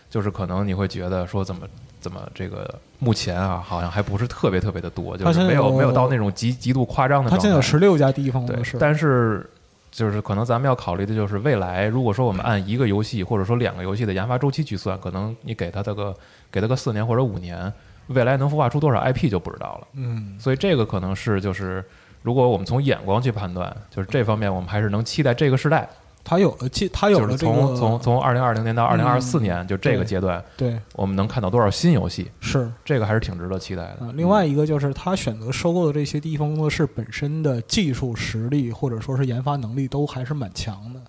[0.09, 1.67] 就是可能你会觉得说怎么
[1.99, 7.37] 怎么这个目前啊，好像还不是特别特别的多，就是没有没有到那种极极度夸张的状态。
[7.37, 9.49] 他现在有十六家第一方工对作室，，但是
[9.91, 16.13] 就是可能咱们要考虑的就是未来，如果说我们按一个游戏或者说两个游戏的研发周期去算，可能你给他的个
[16.51, 17.71] 给他个四年或者五年，
[18.07, 19.87] 未来能孵化出多少 IP 就不知道了。
[19.93, 21.83] 嗯，所以这个可能是就是，
[22.25, 25.87] 如果我们从眼光去判断，就是这方面我们还是能期待这个时代，
[26.23, 34.07] 他有了其他有了这个从从从二零二零年到二零二四嗯年，就这个阶段，对我们能看到多少新游戏，是这个还是挺值得期待的。
[34.07, 34.11] 啊。
[34.15, 40.99] 另外一个就是他选择收购的这些第一方工作室本身的技术实力或者说是研发能力都还是蛮强的，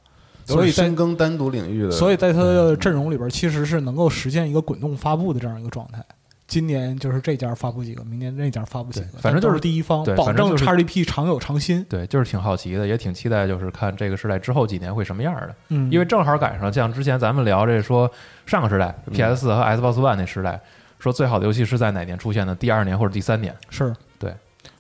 [0.45, 6.05] 所以在深耕单独领域的，所以在他的阵容里边其实是能够实现一个滚动发布的这样一个状态。
[6.47, 11.82] 今年就是这家发布几个，明年那家发布几个，反正就是第一方对，保证 XGP 常有常新。
[11.84, 15.55] 对，就是挺好奇的，也挺期待，就是看这个时代之后几年会什么样的。
[15.68, 18.11] 嗯，因为正好赶上像之前咱们聊这说
[18.47, 20.61] 上个时代 PS 四和 Xbox One 那时代，
[20.99, 22.55] 说最好的游戏是在哪年出现的？
[22.55, 23.55] 第二年或者第三年。
[23.68, 23.94] 是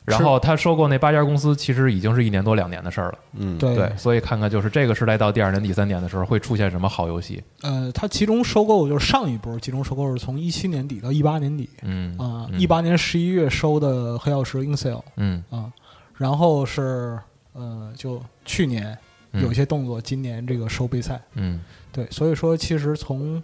[0.06, 3.18] 然后他收购那八家公司，其实已经是一年多两年的事儿了。
[3.34, 7.42] 嗯，对对，所以看看就是这个时代到第二年、第三年的时候会出现什么好游戏。
[7.62, 15.72] 呃，它集中收购就是上一波集中收购是从一七年底到一八年底嗯啊，嗯一八年十一月收的黑曜石 Incel 嗯啊，
[16.14, 17.18] 然后是
[17.52, 18.96] 呃，就去年
[19.32, 23.42] 嗯有些动作，今年这个收备赛，嗯对，所以说其实从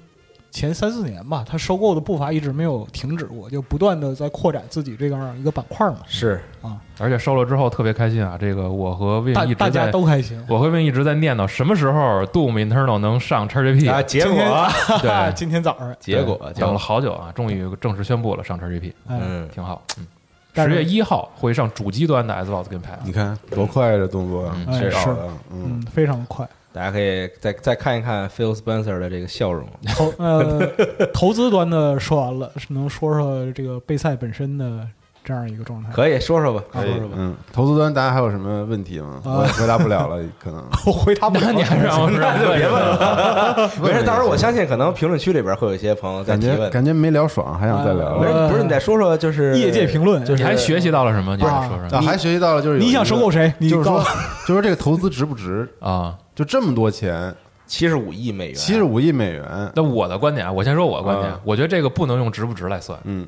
[0.52, 6.00] 前三四年吧，它收购的步伐一直没有停止过，就不断的在扩展自己这样一个板块嘛。
[6.06, 8.36] 是啊而且收了之后特别开心啊！
[8.38, 10.40] 这个我和 Win 一直大大家，都开心。
[10.48, 14.68] 我和 Win 一直在念叨什么时候 Doom Eternal 能上 XGP 啊，结果
[15.02, 19.82] 对，今天早上，结果等了好久啊，终于正式宣布了上 XGP，哎，嗯，挺好。
[19.98, 20.06] 嗯，
[20.54, 22.98] 十月一号会上主机端的 Xbox 跟 PS。
[23.04, 25.16] 你看多快的动作啊，嗯哎是
[25.50, 26.46] 嗯，，非常快。
[26.72, 29.66] 大家可以再再看一看 Phil Spencer 的这个笑容。
[29.96, 30.66] 投呃，
[31.12, 34.86] 投资端的说完了，是能说说这个备赛本身的
[35.22, 35.90] 这样一个状态。
[35.92, 37.14] 可以说说吧，可以说说吧。
[37.18, 39.20] 嗯，投资端大家还有什么问题吗？
[39.24, 40.64] 啊 我回答不了了，可能。
[40.86, 46.70] 我回答不了，你还让我让我别问了， 没事，到时候我相信可能评论区里边会有一些朋友在感觉提问。
[46.70, 51.36] 感觉没聊爽，还想再聊不是呃不是，你再说说就是业界评论就是你还学习到了什么？
[51.36, 53.52] 你再啊说说啊，还学习到了，就是你想收购谁？
[53.58, 54.02] 你就是说，
[54.46, 55.68] 就是说这个投资值不值？
[55.80, 56.16] 啊。
[56.34, 57.34] 就这么多钱，
[57.66, 62.98] 七十五亿美元，七十五亿美元，那我的观点啊，我先说我的观点啊，我觉得这个不能用值不值来算。
[63.04, 63.26] 嗯，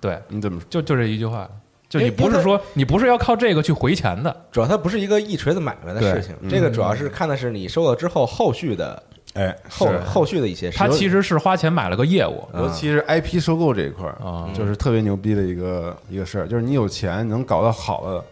[0.00, 0.66] 对，你怎么说？
[0.68, 1.48] 就就这一句话，
[1.88, 9.02] 就你因为不是说你不是要靠这个去回钱的，主要它不是一个一锤子买卖的事情，嗯这个主要是看的是你收了之后后续的
[9.34, 10.96] 哎，后是后续的一些事他情。
[10.96, 18.24] 其实是花钱买了个业务嗯尤其是 IP 收购这一块儿啊就是特别牛逼的一个一个事儿，就是你有钱能搞到好的，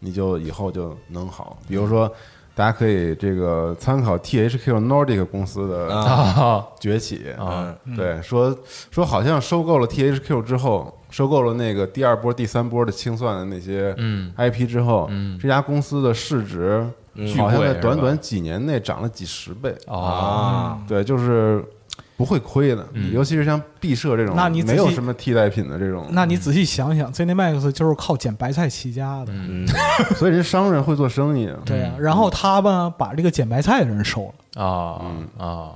[0.00, 1.58] 你就以后就能好。
[1.68, 2.12] 比如说，
[2.58, 7.30] 大家可以这个参考 THQ Nordic 公司的崛起。
[7.38, 7.72] 啊。
[7.84, 8.52] 嗯对，说
[8.90, 14.32] 说好像收购了 THQ 之后，收购了那个第二波、第三波的清算的那些嗯。
[14.36, 15.38] IP 之后，嗯。
[15.40, 16.84] 这家公司的市值
[17.14, 19.72] 嗯好像在短短几年内涨了几十倍。
[19.86, 21.64] 哦，啊，对，就是
[22.18, 23.12] 不会亏的，嗯。
[23.12, 29.32] 尤其是像毕设这种，那你没有什么替代品的这种，那你仔细想想，ZeniMax 就是靠捡白菜起家的。
[29.32, 29.64] 嗯。
[29.64, 29.66] 嗯，
[30.18, 31.56] 所以人商人会做生意啊。
[31.64, 35.28] 对呀、然后他吧把这个捡白菜的人收了，啊嗯。
[35.38, 35.72] 啊，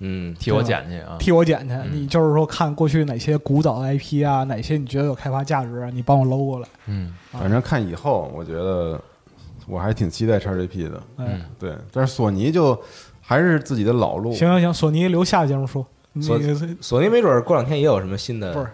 [0.00, 1.74] 嗯，替我捡去啊，替我捡去。
[1.74, 1.88] 嗯。
[1.90, 6.68] 你就是说看过去哪些古早的 IP 啊，哪些你觉得有开发价值啊，你帮我搂过来。
[6.86, 7.14] 嗯。
[7.32, 9.00] 反正看以后，我觉得
[9.66, 11.02] 我还挺期待 XGP 的。
[11.16, 11.40] 哎，嗯。
[11.58, 12.78] 对，但是索尼就
[13.32, 14.32] 还是自己的老路。
[14.32, 15.86] 行行行，索尼留下节目说。
[16.14, 16.38] 你索
[16.78, 18.66] 索尼没准过两天也有什么新的不是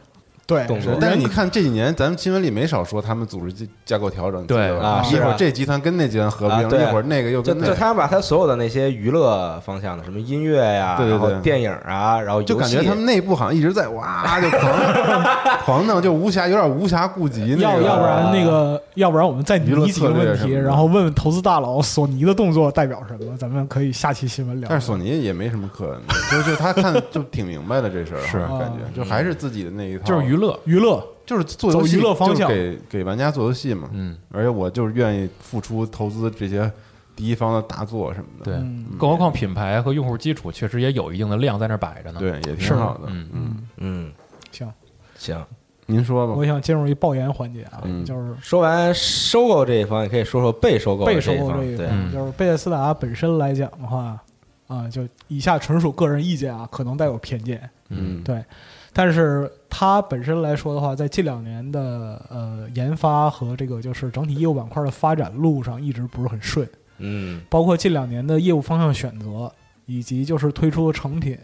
[0.48, 14.72] 对动作但是你看这几年，咱们新闻里没少说他们组织架架构调整，对吧啊一会儿这集团跟那集团合并，啊一会儿那个又跟那个，就他把他所有的那些娱乐方向的，什么音乐呀，对对对然后电影啊，然后就感觉他们内部好像一直在哇就狂
[15.66, 17.62] 狂弄，就无暇有点无暇顾及那个。
[17.62, 23.36] 要要不然那个，要不然我们再娱乐拟几个问题，然后问问投资大佬，索尼的动作代表什么？
[23.36, 24.68] 咱们可以下期新闻聊。
[24.70, 33.90] 但是索尼也没什么可，就就他看就挺明白的这事儿，是感觉就还是自己的那一套，就是娱乐，娱乐就是做游戏走娱乐方向就给给玩家做游戏嘛。
[33.92, 36.70] 嗯，而且我就是愿意付出投资这些
[37.14, 38.44] 第一方的大作什么的。
[38.44, 42.18] 对嗯，更何况品牌和用户基础确实也有一定的量在那儿摆着呢。
[42.20, 43.04] 对，也是挺好的。
[43.08, 44.12] 嗯嗯，嗯，
[44.50, 44.72] 行，
[45.16, 45.44] 行。
[45.90, 46.44] 您说吧我。
[46.44, 51.48] 想进入一爆言环节啊，嗯就是说完收购这一方，也可以说说被收购被收这一方。
[51.48, 54.20] 对，购这一方，嗯就是贝塞斯达本身来讲的话，
[54.66, 58.44] 啊，就以下纯属个人意见啊，可能带有偏见，嗯，对。
[58.92, 66.68] 但是它本身来说的话，在近两年的呃研发和这个就是整体业务板块的发展路上一直不是很顺，
[66.98, 67.40] 嗯。
[67.48, 69.52] 包括近两年的业务方向选择，
[69.86, 71.38] 以及就是推出的成品，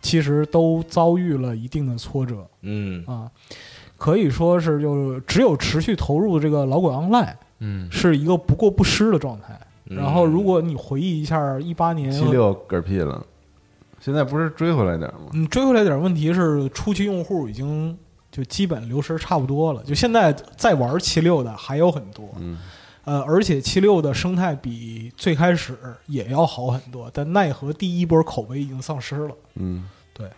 [0.00, 2.46] 其实都遭遇了一定的挫折。
[2.62, 3.04] 嗯。
[3.06, 3.30] 啊。
[3.96, 7.90] 可以说是就是只有持续投入这个老滚 online 嗯。
[7.90, 9.58] 是一个不过不失的状态。
[9.86, 9.96] 嗯。
[9.96, 13.26] 然后，如果你回忆一下一八年，七六嗝屁了，
[14.00, 15.30] 现在不是追回来点吗？
[15.34, 17.96] 嗯，追回来点问题是初期用户已经
[18.32, 22.58] 就基本流失差不多了，就现在在玩七六的还有很多，嗯
[23.04, 25.76] 呃，而且七六的生态比最开始
[26.06, 29.34] 也要好很多，但奈何第一波口碑已经丧失了。
[29.54, 30.28] 嗯对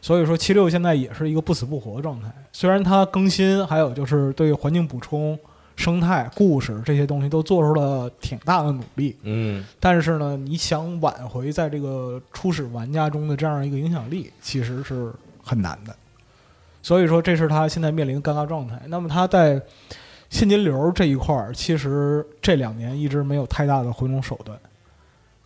[0.00, 2.28] 所以说，七六现在也是一个不死不活的状态。
[2.52, 5.38] 虽然它更新，还有就是对环境补充、
[5.76, 15.12] 生态、故事这些东西都做出了挺大的努力，嗯但是呢，你想挽回在这个初始玩家中的这样一个影响力，其实是
[15.42, 15.94] 很难的。
[16.82, 18.80] 所以说这是他现在面临的尴尬状态。
[18.86, 19.60] 那么他在
[20.30, 24.58] 现金流这一块儿，其实这两年一直没有太大的回笼手段。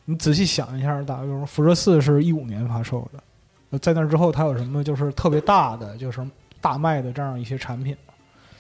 [0.07, 3.23] 你仔细想一下，打个比方说，辐射四是一五年发售的，
[3.71, 6.25] 呃在那之后它有什么就是特别大的，就是
[6.61, 7.97] 大卖的这样一些产品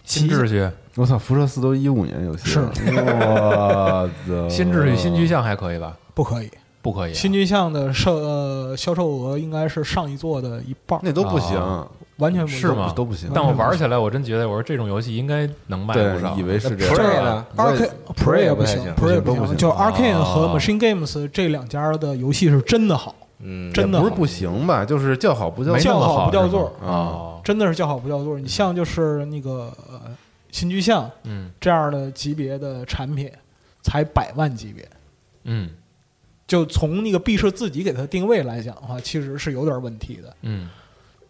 [0.06, 5.94] 新秩序、我操，辐射四都一五年游戏了， 我的新秩序、新巨像还可以吧？
[6.14, 6.50] 不可以，
[6.80, 11.86] 不可以啊，新巨像的售呃销售额应该是上一座的一半，那都不行，啊
[12.18, 12.90] 完全不是吗？
[12.96, 13.28] 都不行。
[13.34, 17.24] 但我玩起来，我真觉得我说这种游戏应该能卖对不少。，以为是这 Prey 样。
[17.24, 23.14] 呢 Arcane Prey 也不行不太行，Prey 都不行就 Arcane 和哦 Machine Games 这两家的游戏是真的好，
[23.48, 28.36] 嗯，真的不是不行吧，就是叫好不叫叫好不叫座啊，真的是叫好不叫座。
[28.40, 30.00] 你像就是那个呃
[30.50, 31.50] 新巨像嗯。
[31.60, 33.30] 这样的级别的产品，
[33.82, 34.88] 才百万级别。
[35.44, 35.70] 嗯。
[36.48, 40.36] 就从那个毕设自己给它定位来讲的话，其实是有点问题的。
[40.42, 40.68] 嗯。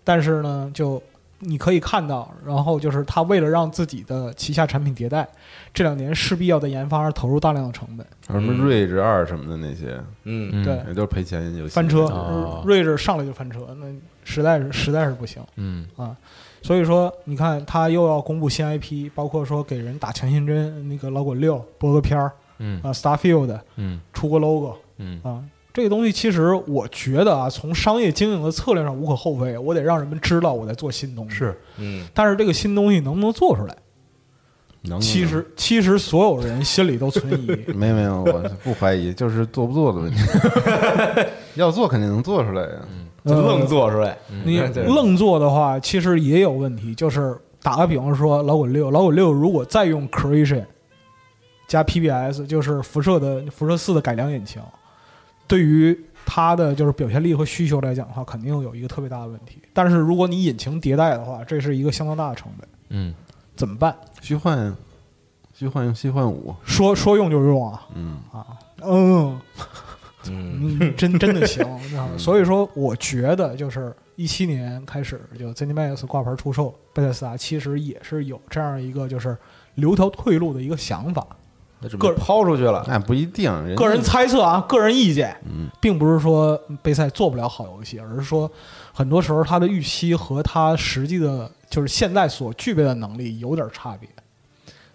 [0.03, 1.03] 但是呢，就
[1.41, 5.29] 你可以看到，然后就是他为了让自己的旗下产品迭代，
[5.75, 8.07] 这两年势必要在研发上投入大量的成本。
[8.27, 10.51] 什么睿智二什么的那些，嗯。
[10.53, 10.65] 嗯。
[10.65, 11.75] 对也都是赔钱游戏。
[11.75, 12.05] 翻车。
[12.07, 13.87] 哦，睿智上来就翻车，那
[14.25, 15.43] 实在是实在是不行。
[15.57, 15.87] 嗯。
[15.97, 16.17] 啊。
[16.63, 22.81] 所以说，你看他又要公布新 IP，包括说给人打强心针，那个老滚六播个片儿嗯。
[22.83, 24.01] 啊，Starfield 嗯。
[24.13, 25.21] 出个 logo 嗯。
[25.23, 25.45] 啊，
[25.77, 31.37] 这个东西其实我觉得啊，从商业经营的策略上无可厚非，我得让人们知道我在做新东西。
[31.37, 33.77] 是嗯，但是这个新东西能不能做出来？
[34.85, 37.47] 能其实其实所有人心里都存疑。
[37.77, 40.19] 没有没有，我不怀疑， 就是做不做的问题。
[41.57, 42.81] 要做肯定能做出来呀。
[43.27, 44.17] 就愣做出来，
[44.47, 46.95] 你愣做的话，其实也有问题。
[46.95, 50.65] 就是打个比方说，老滚六，老滚六如果再用 Creation
[51.69, 54.63] 加 PBS，就是辐射的辐射四的改良引擎，
[55.47, 59.59] 对于它的就是表现力和需求来讲的话，肯定有一个特别大的问题。
[59.73, 63.15] 但是如果你引擎迭代的话，这是一个相当大的成本，嗯
[63.55, 63.97] 怎么办？
[64.21, 64.75] 虚幻，
[65.55, 68.47] 虚幻用虚幻五，说说用就用啊嗯，啊，
[68.83, 69.41] 嗯。
[70.29, 71.65] 嗯嗯，真真的行，
[72.19, 79.39] 所以说，我觉得就是一七年开始就 ZeniMax 挂牌出售贝塞斯达，其实也是有这样一个就是
[79.77, 81.25] 留条退路的一个想法。
[81.81, 83.53] 那准备抛出去了，那不一定。
[83.75, 88.51] 个人猜测啊，个人意见，嗯，并不是说贝赛做不了好游戏，而是说
[88.93, 94.09] 很多时候他的预期和他实际的，就是现在所具备的能力有点差别。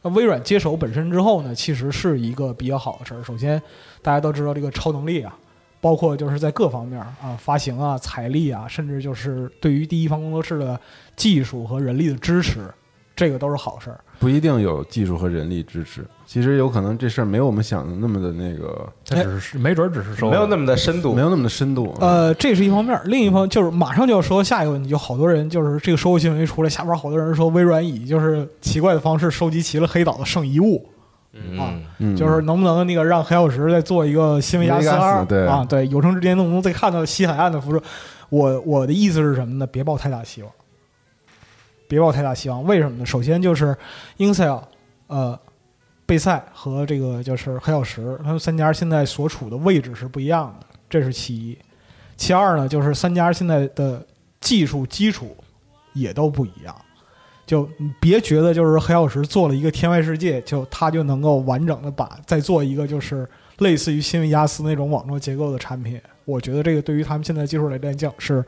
[0.02, 3.22] 那微软接手本身之后呢，其实是一个比较好的事儿。
[3.24, 3.62] 首先，
[4.02, 5.38] 大家都知道这个超能力啊，
[5.80, 10.80] 包括就是在各方面啊，发行啊、财力啊，甚至就是对于第一方工作室的
[11.16, 12.74] 技术和人力的支持，
[13.22, 14.00] 这个都是好事儿。
[14.18, 21.96] 不一定有技术和人力支持，其实有可能这事儿没有我们想的那么的那个，它只是没准只是说没有那么的深度没，有那么的深度。
[22.00, 30.84] 呃，这是一方面，另一方就是马上就要说下一个问题，就好多人就是这个收购新闻一出来，下边好多人说微软以就是奇怪的方式收集齐了黑岛的圣遗物，
[31.34, 35.64] 嗯，嗯，就是能不能那个让黑曜石再做一个新维加斯维加斯二啊？
[35.70, 37.80] 对，有生之年能不能再看到西海岸的辐射？
[38.30, 39.68] 我我的意思是什么呢？
[39.68, 40.52] 别抱太大希望，
[41.92, 42.64] 别抱太大希望。
[42.64, 43.06] 为什么呢？
[43.06, 43.76] 首先就是
[44.18, 44.62] Incel，
[45.08, 45.38] 呃，
[46.06, 51.58] 贝塞和这个就是黑曜石，他们三家现在所处的位置是不一样的，这是其一。
[52.16, 54.02] 其二呢，就是三家现在的
[54.40, 55.36] 技术基础
[55.92, 56.74] 也都不一样。
[57.46, 63.28] 就你别觉得就是黑曜石做了一个天外世界，就他就能够完整的把再做一个就是
[63.58, 66.02] 类似于新维加斯那种网络结构的产品。
[66.24, 68.46] 我觉得这个对于他们现在技术来讲是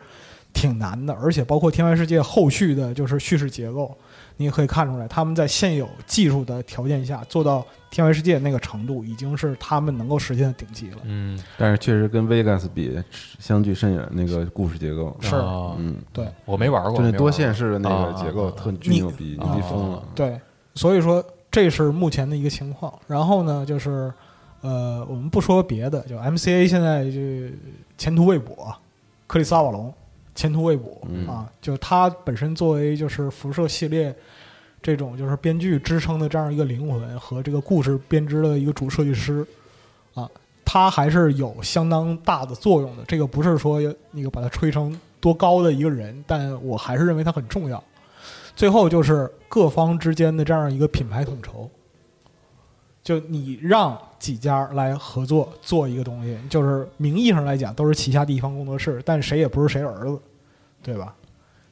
[0.53, 3.95] 挺难的，而且包括天外世界后续的就是叙事结构，
[4.37, 10.97] 你也可以看出来，他们在现有技术的条件下做到天外世界那个程度，已经是他们能够实现的顶级了。
[11.03, 12.97] 嗯但是确实跟 Vegas 比
[13.39, 20.03] 相距甚远，那个故事结构，是哦嗯，对我没玩过，就那多线式的那个啊结构啊特巨牛逼，啊牛逼疯了。
[20.13, 20.39] 对，
[20.75, 22.93] 所以说这是目前的一个情况。
[23.07, 24.13] 然后呢，就是
[24.61, 27.19] 呃，我们不说别的，就 MCA 现在就
[27.97, 28.73] 前途未卜，
[29.27, 29.93] 克里斯阿瓦隆
[30.35, 34.15] 前途未卜、嗯啊，就他本身作为就是辐射系列
[34.81, 39.45] 这种就是编剧支撑的这样一个灵魂和这个故事编织的一个主设计师
[40.13, 40.29] 啊，
[40.65, 43.03] 他还是有相当大的作用的。
[43.07, 43.79] 这个不是说
[44.11, 47.81] 那个把他吹成多高的一个人，但我还是认为他很重要。
[48.55, 51.69] 最后就是各方之间的这样一个品牌统筹，
[53.03, 60.17] 就你让几家来合作做一个东西，就是名义上来讲都是旗下第一方工作室，但谁也不是谁儿子，
[60.81, 61.13] 对吧？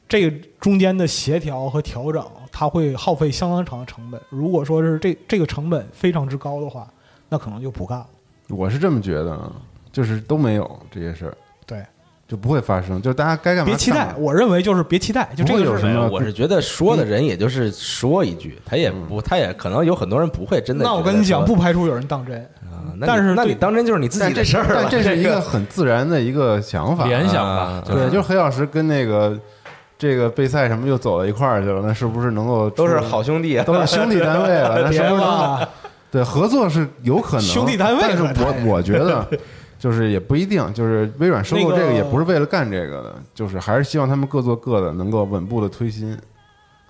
[0.06, 4.20] 这个中间的协调和调整，它会耗费相当长的成本。
[4.28, 6.86] 如果说是这这个成本非常之高的话，
[7.30, 8.06] 那可能就不干了。
[8.50, 9.50] 我是这么觉得，啊，
[9.90, 11.36] 就是都没有这些事儿。
[11.64, 11.82] 对，
[12.32, 20.82] 就不会发生，就是大家该干嘛别期待我认为就是别期待，就这个有什么我是觉得说的人也就是说一句，他也不，他也可能有很多人不会真的。
[20.82, 22.40] 那我跟你讲，不，排除有人当真。
[22.40, 24.80] 啊但是那你当真就是你自己的事儿了。
[24.80, 29.38] 但这是一个很自然的一个想法，联想吧啊，对，就是黑曜石跟那个
[29.98, 34.80] 这个备赛什么又走到一块儿去了，那是不是能够都是好兄弟，都是兄弟单位了？
[34.84, 35.68] 那是 别不是能吧，
[36.10, 39.28] 对合作是有可能兄弟单位但是我我觉得
[39.82, 46.16] 就是也不一定，就是微软收购这个也不是为了干这个的，就是还是希望他们各做各的，能够稳步的推新。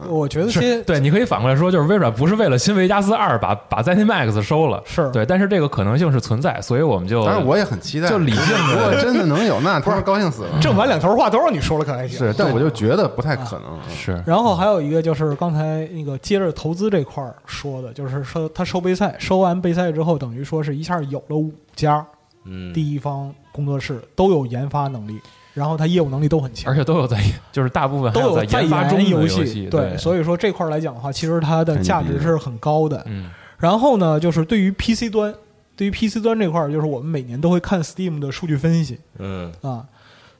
[0.08, 10.60] 我觉得是对，你可以反过来说，就是微软不是为了新维加斯二把把 ZeniMax 收了，是对，但是这个可能性是存在，所以我们就但是我也很期待，就理性地如果真的能有，那他们高兴死了。
[10.60, 12.18] 正反两头话都让你说了，可还行。
[12.18, 13.78] 是，但我就觉得不太可能。
[13.88, 22.04] 是然后还有一个就是刚才那个接着投资这块儿说的，就是说他收贝赛，收完贝赛之后，等于说是一下有了五家
[22.44, 25.20] 嗯，第一方工作室都有研发能力，
[25.54, 26.72] 然后他业务能力都很强。
[26.72, 26.76] 而。
[26.76, 27.22] 且都有在，
[27.52, 33.02] 就是大部分都有在研发中游戏，对，所以说这块儿来讲的话，其实它的价值是很高的。
[33.06, 33.30] 嗯。
[33.58, 35.32] 然后呢，就是对于 PC 端，
[35.76, 38.98] 对于 PC 端这块儿，就是我们每年都会看 Steam 的数据分析。
[39.18, 39.52] 嗯。
[39.62, 39.86] 啊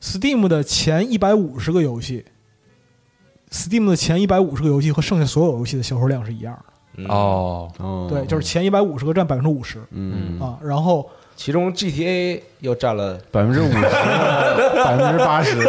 [0.02, 2.24] ，Steam 的前一百五十个游戏
[3.50, 7.04] ，Steam 的前一百五十个游戏和剩下所有游戏的销售量是一样的。
[7.08, 7.70] 哦，
[8.10, 9.80] 对，就是前一百五十个占百分之五十。
[9.92, 13.80] 嗯，啊，然后其中 GTA 又占了，百分之五十，
[14.84, 15.58] 百分之八十。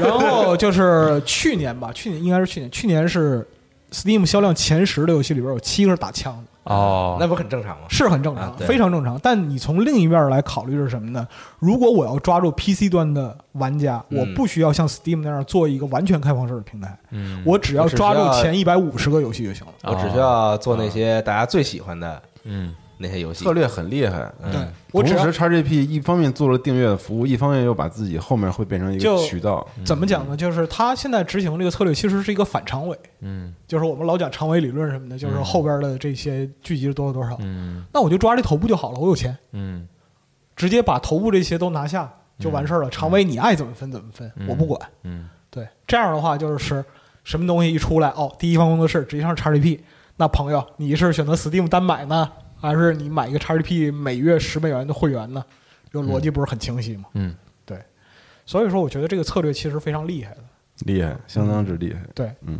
[0.00, 3.46] 然后就是去年吧，去年应该是去年，去年是
[3.92, 6.42] Steam 销量前十的游戏里边有七个是打枪的。
[6.64, 7.86] 哦，那不很正常吗？
[7.88, 9.18] 是很正常，啊非常正常。
[9.22, 11.26] 但你从另一面来考虑是什么呢？
[11.58, 19.72] 如果我要抓住 PC 端的玩家，嗯我不需要像 Steam 那样做一个完全开放式的平台，嗯，我只要抓住前一百五十个游戏就行了。
[19.84, 23.52] 我只需要做那些大家最喜欢的嗯那些游戏策。
[23.52, 24.32] 略很厉害。
[24.42, 24.60] 嗯对
[24.92, 29.66] 我只要同时，XGP 一方面做了订阅的服务，一方面又把自己后面会变成一个渠道。
[29.84, 30.36] 怎么讲呢？
[30.36, 39.86] 就是他现在执行这个策略其实是一个反常委，嗯就是我们老讲常委理论什么的，就是后边的这些聚集了多少多少，嗯那我就抓这头部就好了，我有钱，嗯
[40.56, 42.90] 直接把头部这些都拿下就完事儿了。
[42.90, 44.80] 常委你爱怎么分怎么分，我不管。
[45.04, 46.84] 嗯对，这样的话就是
[47.22, 49.78] 什么东西一出来，哦，第一方工作室直接上 XGP，
[50.16, 52.30] 那朋友你是选择 Steam 单买呢，
[52.60, 55.44] 还是你买一个 XGP 每月十美元的会员呢？
[55.90, 57.04] 这个逻辑不是很清晰吗？
[57.14, 57.34] 嗯
[57.64, 57.78] 对
[58.46, 60.42] 所以说，我觉得这个策略其实非常厉害的。
[60.86, 62.00] 厉害，相当之厉害。
[62.14, 62.58] 对，嗯。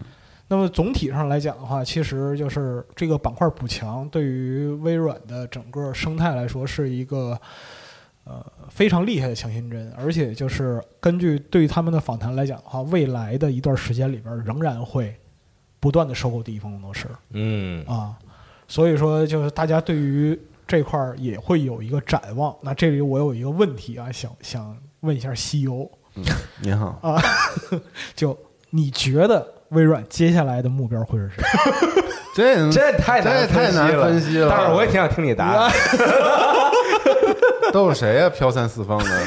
[0.48, 7.40] 那么总体上来讲的话，其实就是这个板块补强对于微软的整个生态来说是一个
[8.24, 15.16] 呃非常厉害的强心针，而且就是根据对于他们的访谈来讲的话，未来的一段时间里边仍然会
[15.78, 18.18] 不断的收购第一方工作室嗯啊，
[18.70, 22.54] 所以说就是大家对于这块儿也会有一个展望。
[22.62, 25.90] 那这里我有一个问题啊，想想问一下西游，
[26.62, 27.20] 您好啊，
[28.14, 28.38] 就
[28.70, 31.42] 你觉得微软接下来的目标会是谁？
[32.32, 35.72] 这这太难这太难了分析了但是我也挺想听你答案。
[37.72, 38.30] 都是谁呀？
[38.30, 39.26] 飘散四方的，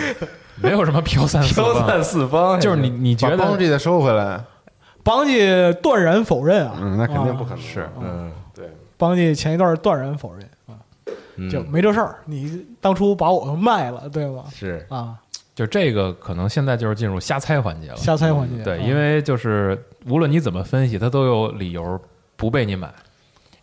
[0.56, 4.42] 没有什么飘散四方，飘散四方，就是你你觉得邦得吉再收回来。
[5.04, 5.42] 邦吉
[5.82, 7.60] 断然否认啊，嗯，那肯定不可能。
[7.60, 8.43] 是嗯，对，
[9.04, 10.80] 邦记前一段断然否认啊，
[11.36, 14.46] 嗯就没这事儿，你当初把我们卖了，对吧？
[14.50, 15.16] 是啊，
[15.54, 17.98] 就这个可能现在就是进入瞎猜环节了。
[17.98, 18.64] 瞎猜环节。
[18.64, 19.78] 对，啊因为就是
[20.08, 22.00] 无论你怎么分析，它都有理由
[22.38, 22.90] 不被你买，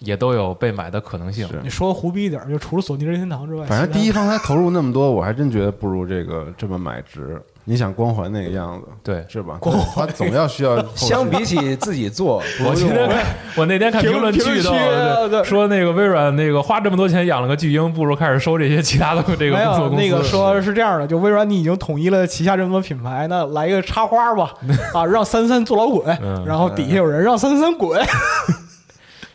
[0.00, 1.48] 也都有被买的可能性。
[1.62, 7.40] 你说胡逼一点，就除了索尼任天堂之外，反正第一方他投入那么多，我还真觉得不如这个这么买值。
[7.70, 9.56] 你想光环那个样子，对，是吧？
[9.60, 20.04] 光环总要需要 相比起自己做， 我今天看，我那天看评评论区都区啊对说那个微软那个花这么多钱养了个巨婴，不如开始收这些其他的这个没工作公司。
[20.04, 24.52] 有那个说是这样的，就微软你已经统一了旗下这么多品牌，那来一个插花吧，
[24.92, 28.04] 啊，让三三做老滚，嗯然后底下有人让三三滚，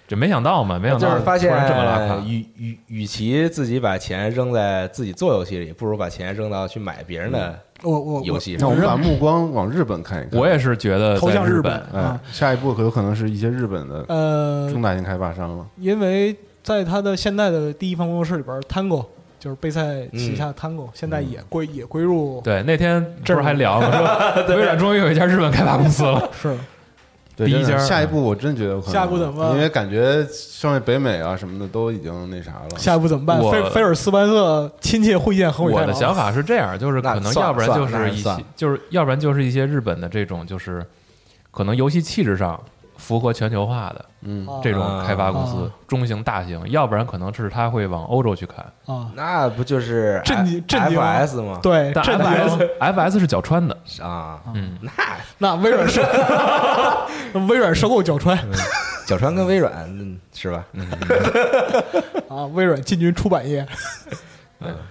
[0.08, 2.18] 这没想到嘛，没想到就是发现这么拉卡。
[2.26, 8.58] 与与与其自己把钱扔在自己做游戏里，不如把钱扔到去买别人的我我我游戏。
[8.60, 10.40] 那我们把目光往日本看一看。
[10.40, 11.82] 我也是觉得投向日本
[12.32, 15.66] 下一步可有可能是一些日本的呃，中大型开发商了。
[15.78, 19.06] 因为在他的现在的第一方工作室里边，Tango
[19.40, 23.92] 就是贝塞旗下的 Tango，、现在也归也归入对，那天不是还聊吗？
[24.48, 26.30] 说微软终于有一家日本开发公司了。
[26.42, 26.58] 是对，
[27.36, 28.94] 第一家下一步我真觉得有可能。
[28.94, 32.78] 下一步怎么办因为感觉剩下北美啊什么的都已经那啥了。
[32.78, 33.40] 下一步怎么办？
[33.40, 35.88] 我菲菲尔斯班特亲切会见横尾太郎。
[35.88, 40.86] 我的想法是这样，就是可能要不然就是一些就是要不然就是一些日本的这种，就是
[41.52, 42.58] 可能游戏气质上
[42.98, 44.46] 符合全球化的嗯。
[44.48, 48.58] 啊这种开发公司啊，中型、大型，要不然可能是他会往欧洲去看。
[48.86, 51.60] 啊，那不就是震惊震惊 FS 吗？
[51.64, 54.92] 对，但震 FS FS 是角川的，啊，嗯，那
[55.38, 56.02] 那微软收
[57.48, 58.38] 微软收购角川。
[59.06, 60.66] 角川跟微软嗯是吧？
[62.28, 63.64] 啊，微软进军出版业，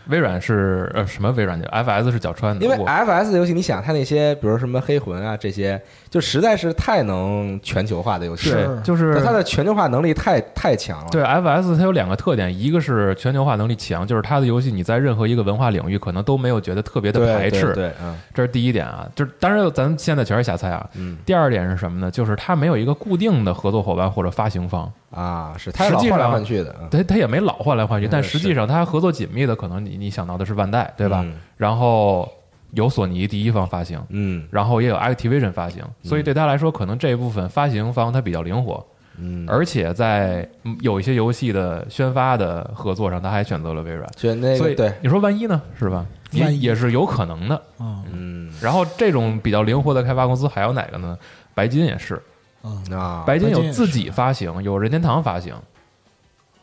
[0.09, 11.09] 微软是呃什么微软去？FS 是角川的，因为 FS 的游戏，你想它那些，比如什么黑魂啊这些，就实在是太能全球化的游戏对就是它的全球化能力太太强了。
[11.11, 19.09] 对 FS 它有两个特点，一个是全球化能力强，就是它的游戏你在任何一个文化领域可能都没有觉得特别的排斥，对，对嗯这是第一点啊。
[19.15, 20.89] 就是当然咱现在全是瞎猜啊。
[20.95, 22.11] 嗯第二点是什么呢？
[22.11, 31.23] 就是它没有一个固定的合作伙伴或者发行方，啊，是它老换来实际上换去的，嗯它它也没老换来换去，嗯但实际上他合作紧密的可能你你想到的是万代，对吧？
[31.25, 32.29] 嗯然后
[32.73, 38.85] 有索尼第一方发行，嗯然后也有 Activision 发行，所以对他来说，可能这一部分发行方他比较灵活，
[39.17, 44.09] 嗯，而且在嗯有一些游戏的宣发的合作上，他还选择了微软。
[44.17, 45.63] 选那所以个对，你说万一呢？
[45.79, 46.05] 是吧？
[46.33, 47.63] 也万也是有可能的。
[47.79, 51.17] 嗯嗯然后这种比较灵活的开发公司还有哪个呢？
[51.55, 52.21] 白金也是，
[52.93, 55.55] 啊，白金有自己发行，有任天堂发行，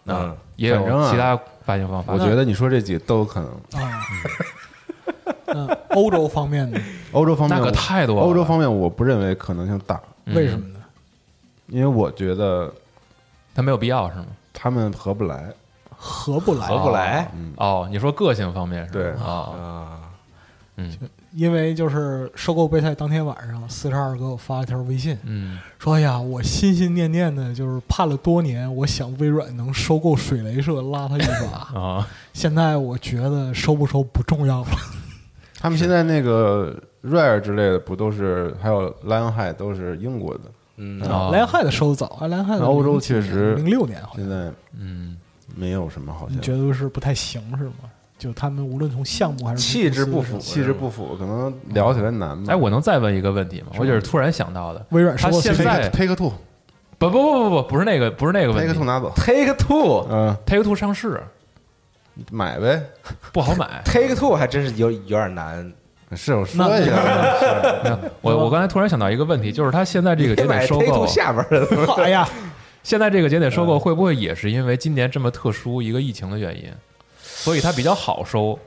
[0.05, 2.13] 嗯啊，也有其他发行方法。
[2.13, 3.49] 我觉得你说这几个都有可能。
[3.83, 4.01] 啊。
[5.45, 6.79] 那欧洲方面的？
[7.11, 8.21] 欧洲方面，那可太多了。
[8.21, 10.79] 欧洲方面我不认为可能性大，嗯为什么呢？
[11.67, 12.73] 因为我觉得
[13.53, 14.25] 他没有必要是吗？
[14.53, 15.51] 他们合不来。
[16.03, 18.93] 合不来，合不来哦，你说个性方面是吧？
[18.93, 19.99] 对啊，啊，
[20.77, 20.97] 嗯
[21.33, 31.71] 因为就是收购备胎当天晚上，四十二给我发了条微信，嗯，说：“哎呀，我心心念念的，就是盼了多年，我想微软能收购水雷社，拉他一把。
[31.79, 34.67] 啊，现在我觉得收不收不重要了。
[35.59, 40.41] 他们现在那个 Rare 之类的不都是，还有 Lionheart 都是英国的，
[40.77, 45.17] 嗯，Lionhead 收的早，啊，莱昂汉的欧洲确实零六年好像，现在嗯，
[45.55, 47.90] 没有什么好你像觉得是不太行是吗？
[48.21, 52.53] 就他们无论从项目还是气质不符气质不符，可能聊起来难吧。
[52.53, 53.69] 哎，我能再问一个问题吗？
[53.79, 56.31] 我就是突然想到的，微软收购他现在 Take Two
[56.99, 58.67] 不不不不不不是那个不是那个问题。
[58.67, 61.19] Take Two 拿走，Take Two 嗯，，Take Two 上市。
[62.29, 62.79] 买呗。
[63.31, 63.81] 不好买。
[63.85, 65.73] Take Two 还真是有有点难，
[66.15, 66.91] 是我说一下，
[68.21, 72.29] 我我刚才突然想到一个问题，就是他现在这个节点收 Take 购 Two，下边的 哎呀，
[72.83, 76.69] 现在这个节点收购会不会也是因为今年这么特殊一个疫情的原因，
[77.43, 78.57] 所以它比较好收？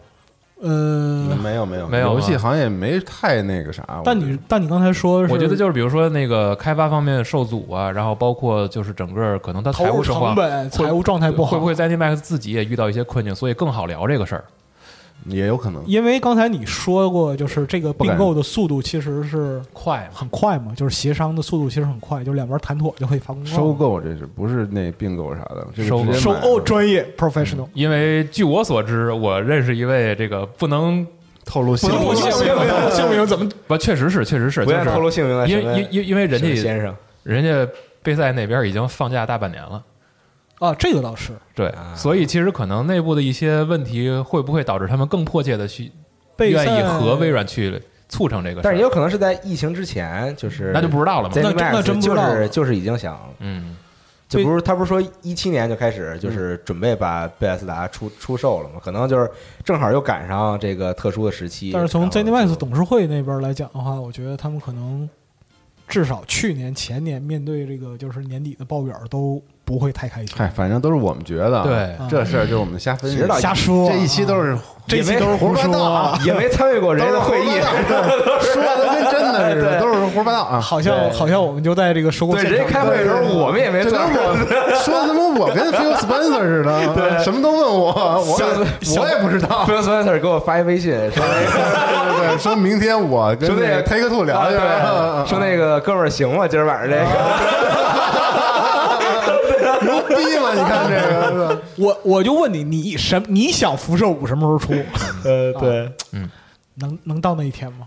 [0.61, 4.01] 呃，没有没有没有游戏行业没太那个啥。
[4.05, 14.45] 但你但你刚才说，我觉得就是比如说那个开发方面受阻啊，然后包括就是整个可能它财务成本、财务状态不好，会不会 ZeniMax 自己也遇到一些困境，所以更好聊这个事儿？
[15.27, 23.51] 也有可能，因为刚才你说过，就是这个并购的速度其实是快很快嘛，就是协商的速度其实很快，就两边谈妥就可以发公告。
[23.51, 25.67] 收购这是不是那并购啥的？
[25.75, 26.13] 这收购。
[26.13, 31.07] 收购专业 professional，因为据我所知，我认识一位这个不能
[31.45, 33.49] 透露姓名不能透露姓名怎么？
[33.67, 36.95] 不，确实是确实是，不愿就是透露姓名的因为因因因为人家先生。
[37.23, 37.73] 人家
[38.03, 39.83] 贝塞那边已经放假大半年了。
[40.65, 40.77] 啊？
[40.79, 45.91] 这个倒是，对，所以其实可能内部的一些问题会不会导致他们更迫切的去
[46.39, 48.63] 愿意和微软去促成这个事儿？
[48.63, 51.35] 但是也有可能是在疫情之前，就是那就不知道了嘛。
[51.37, 53.77] 那真 ZeniMax 那真不知就道就是已经想，嗯，
[54.29, 58.81] 就不是他不是说一七年就开始就是准备把贝塞斯达出出售了吗？
[58.83, 59.31] 可能就是
[59.65, 61.71] 正好又赶上这个特殊的时期。
[61.73, 65.09] 但是从然后 ZeniMax 董事会那边来讲的话，我觉得他们可能
[65.87, 70.29] 至少去年、前年面对这个就是年底的报表都不会太开心。
[70.37, 71.97] 嗨，反正都是我们觉得啊，对。
[72.11, 73.17] 这事儿就是我们瞎分析。
[73.17, 73.89] 知，道瞎说。
[73.89, 74.57] 啊，这一期都是
[74.87, 75.75] 这一期都是胡说。
[75.83, 77.61] 啊，也没参与过人家的会议，
[78.41, 80.61] 说的跟真的似的，都是胡说八道啊。
[80.61, 84.15] 好像好像我们就在这个收购对，人家开会的时候我们也没参与。
[84.85, 88.39] 说的他妈我跟 Phil Spencer 似的，对，什么都问我，我
[89.01, 89.65] 我也不知道。
[89.67, 96.47] Phil Spencer 给我发一微信说对对对，说明天我跟那个 Take Two 聊去，对，说那个哥们儿行吗？
[96.47, 97.09] 今儿晚上这个，牛
[100.17, 104.73] 逼了，你看这个， 我我就问你，你什你想辐射五什么时候出？
[105.29, 106.31] 呃，对，嗯
[106.77, 107.87] 能能到那一天吗？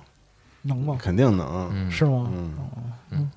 [0.63, 0.97] 能吗？
[1.01, 1.91] 肯定能。
[1.91, 2.29] 是吗？
[2.33, 2.53] 嗯
[3.11, 3.31] 嗯，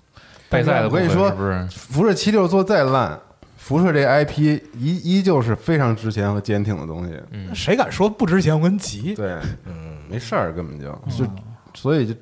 [0.48, 1.66] 备赛的我跟你说不是？
[1.70, 3.18] 辐射七六做再烂，
[3.56, 7.14] 辐射这 IP 依依旧是非常值钱和坚挺的东西。
[7.30, 8.54] 嗯谁敢说不值钱？
[8.54, 9.14] 我跟急。
[9.14, 10.86] 对，嗯，没事儿，根本就
[11.24, 11.30] 就，
[11.74, 12.14] 所以就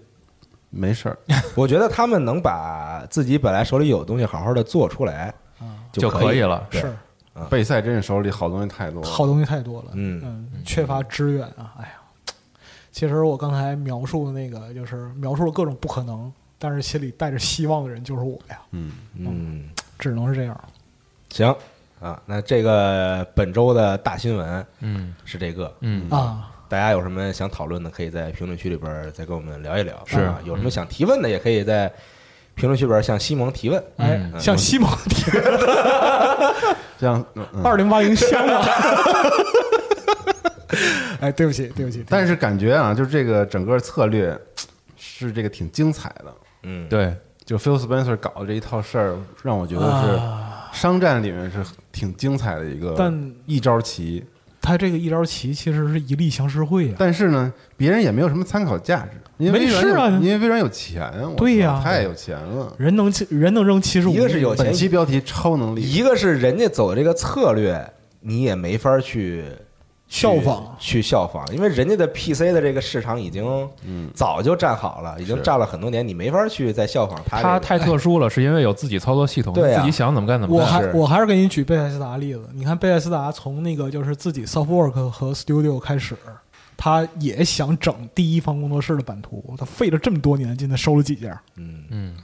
[0.70, 1.18] 没事儿。
[1.54, 5.32] 我觉得他们能把自己本来手里有的东西好好的做出来，
[5.98, 6.92] 就可可以了对是
[7.50, 10.20] 贝塞真是手里好东西太多了，好东西太多了，嗯。
[10.24, 11.74] 嗯，缺乏支援啊！
[11.78, 11.92] 哎呀，
[12.90, 18.92] 其实我刚才描述的那个，就是描述了各种不可能，但是心里带着希望的人就是我呀，嗯。
[19.14, 19.68] 嗯，
[19.98, 20.60] 只能是这样。
[21.30, 21.54] 行
[22.00, 26.10] 啊，那这个本周的大新闻嗯是这个，嗯。
[26.10, 30.02] 啊，大家有什么想讨论的，可以在评论区里边再跟我们聊一聊。
[30.06, 31.92] 是啊有什么想提问的，也可以在
[32.58, 33.82] 评论区里边儿向西蒙提问。
[33.96, 35.30] 哎，嗯像西蒙提
[36.98, 37.62] 这样， 嗯嗯。
[37.64, 38.66] 二零八零香啊，
[41.20, 44.36] 哎，对不起，对不起，但是感觉啊，就是这个整个策略
[44.96, 46.24] 是这个挺精彩的。
[46.64, 51.58] 嗯，对，就 Phil Spencer 搞的这一套事儿，让我觉得是商战里面是
[51.92, 54.24] 挺精彩的一个，但一招棋。
[54.68, 62.76] 他这个一招棋其实是一力降十会呀，但是呢，别人也没有什么参考价值，因为微软有，啊因为微软有钱啊，对呀操太有钱了。
[62.76, 67.82] 人能人能扔七十五，一个是有钱本期标题超能力，一个是人家走的这个策略，
[68.20, 69.42] 你也没法去
[70.08, 70.76] 效仿。
[70.78, 73.44] 去去效仿，因为人家的 PC 的这个市场已经
[73.84, 74.10] 嗯。
[74.14, 75.42] 早就占好了，已经是。
[75.42, 77.48] 占了很多年，你没法去再效仿他、这个。
[77.48, 79.80] 它太特殊了， 是因为有自己操作系统，对啊。
[79.80, 80.66] 自己想怎么干怎么干。
[80.66, 86.16] 我还我还是给你举贝塞斯达例子，你看贝塞斯达从那个就是自己 Softwork 和 Studio 开始，
[86.76, 91.40] 他也想整第一方工作室的版图，他费了这么多年劲，他收了几家？
[91.56, 92.14] 嗯，嗯，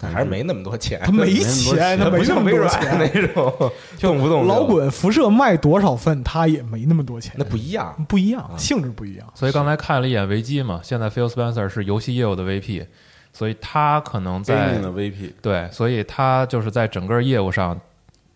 [0.00, 2.80] 还是没那么多钱，他没钱，他不没那么多钱。
[2.98, 7.94] 那种 动不动老滚辐射卖多少份，他也没那么多钱，那不一样。
[8.08, 9.26] 不一样，性质不一样。
[9.34, 12.86] 所以刚才看了一眼维基嘛，现在 Phil Spencer 是游戏业务的 VP，
[13.32, 17.78] 所以他可能在 VP，对，所以他就是在整个业务上，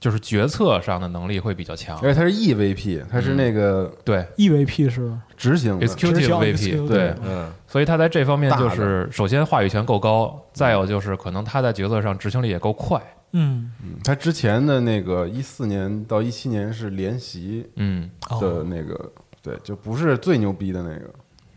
[0.05, 1.99] 就是决策上的能力会比较强。
[2.03, 4.23] 而且他是 EVP，他是那个对。
[4.37, 13.01] EVP 是执行的，，executive 直销 VP，executive 对，嗯，所以他在这方面就是首先话语权够高，再有就是可能他在决策上执行力也够快。
[13.33, 13.73] 嗯。
[13.83, 21.11] 嗯他之前的那个一四年到一七年是联席嗯，哦，的那个，对，就不是最牛逼的那个，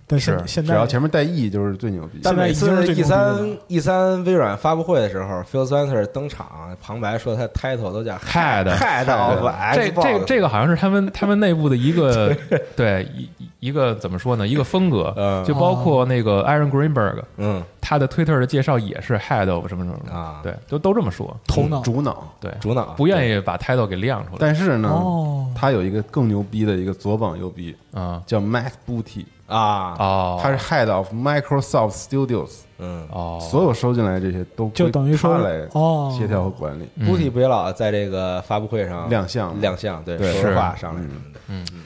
[0.10, 2.20] 但是是现在只要前面带 E 就是最牛逼。
[2.24, 6.48] 但每次现在已 E 三 E 三微软发布会的时候，Phil Spencer 登场，
[6.82, 9.44] 旁白说他 title 都叫 Head Head of
[9.76, 12.36] 这 Xbox 这这个好像是他们他们内部的一个
[12.76, 13.30] 对一
[13.60, 14.48] 一个怎么说呢？
[14.48, 28.24] 一个风格嗯，就包括那个 Aaron Greenberg，嗯他的 Twitter 的介绍也是 Head of 什么什么啊对，都都这么说，头脑主脑，对，主脑不愿意把 title 给亮出来但是呢哦，他有一个更牛逼的一个左膀右臂，啊。
[28.26, 36.16] 叫 Matt Booty，啊，哦，他是 Head of Microsoft Studios，嗯，哦，所有收进来这些都就等于说归他来哦。
[36.18, 36.88] 协调和管理。
[36.96, 37.08] 嗯。
[37.08, 39.60] Booty 不也老在这个发布会上亮相。
[39.60, 41.02] 亮相，对，对说话上来。
[41.02, 41.40] 什么的。
[41.48, 41.68] 嗯。
[41.74, 41.84] 嗯，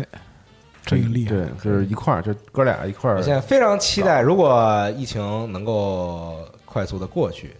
[0.00, 0.06] 哎
[0.84, 7.56] 这个厉害，对，就是一块儿，就哥俩一块儿我现在非常期待，如果疫情能够快速的过去，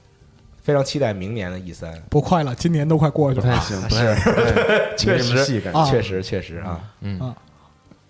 [0.63, 1.93] 非常期待明年的 E 三。
[2.09, 3.43] 不快了，今年都快过去了。
[3.43, 7.35] 不太行，不太不太 确实确实确实啊，嗯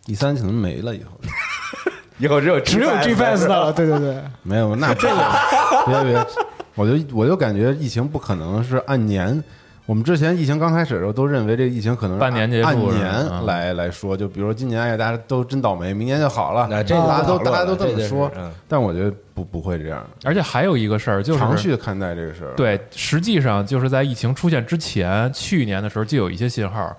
[0.06, 1.20] 第三可能没了以后，
[2.18, 5.16] 以后只有只有 G Fast 的了，对对对，没有那这个
[5.86, 6.26] 别别，
[6.76, 9.42] 我就我就感觉疫情不可能是按年。
[9.84, 22.50] 我们之前疫情刚开始的时候，都认为这个疫情可能是半年结束按年嗯来来说，就比如说今年哎，大家都真倒霉，明年就好了，那这大家都大家都了这么说嗯，但我觉得不不会这样，而且还有一个事儿就是长续看待这个事儿。
[22.56, 26.92] 对，实际上就是在疫情出现之前，去年的时候就有一些信号，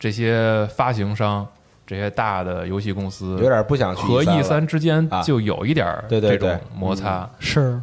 [0.00, 1.46] 这些发行商、
[1.86, 7.80] 这些大的游戏公司有点不想去和 E 三之间啊就有一点儿对对对这种摩擦，是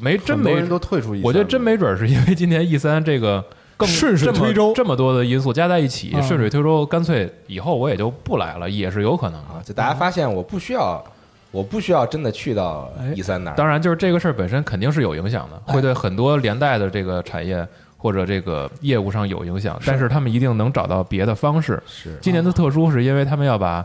[0.00, 3.44] 没真没人都退出 E3 我觉得真没准儿是因为今年 E 三这个
[3.76, 11.02] 更顺水推舟这么多的因素加在一起，啊顺水推舟，干脆以后我也就不来了，也是有可能啊，就大家发现我不需要，
[11.50, 13.54] 我不需要真的去到哎 E 三那儿。
[13.54, 17.66] 当然，就是这个事儿本身肯定是有影响的，会对很多连带的这个产业
[17.96, 21.82] 或者这个业务上有影响，但是他们一定能找到别的方式。
[21.86, 23.84] 是今年的特殊是因为他们要把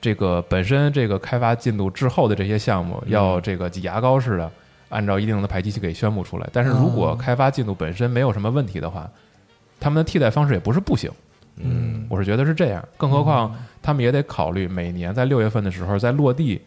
[0.00, 4.50] 这个本身这个开发进度滞后的这些项目，要这个挤牙膏似的
[4.88, 6.48] 按照一定的排期去给宣布出来。
[6.52, 9.08] 但是如果开发进度本身没有什么问题的话，
[9.78, 11.10] 他们的替代方式也不是不行。
[11.56, 12.82] 嗯，我是觉得是这样。
[12.96, 16.60] 更何况他们也得考虑每年在六月份的时候在落地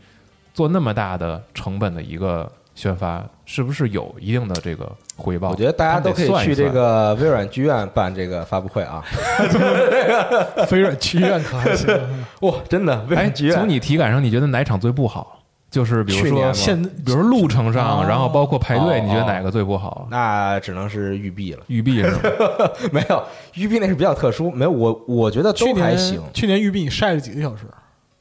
[0.53, 5.49] 做那么大的成本的一个宣发，是不是有一定的这个回报？
[5.49, 9.01] 我觉得大家都可以去这个微软剧院办这个发布会啊！
[10.71, 11.87] 微软剧院可还行。
[12.41, 15.39] 哇，真的，微哎，软剧院从你体感上，你觉得哪场最不好？
[15.71, 20.07] 就是比如说现比如路程上，哦然后包括排队，哦你觉得哪个最不好？
[20.11, 21.63] 那只能是育碧了。
[21.67, 22.19] 育碧是吗？
[22.93, 23.23] 没有
[23.55, 26.21] 育碧那是比较特殊，没有我我觉得去年都还行。
[26.33, 27.63] 去年育碧你晒了几个小时？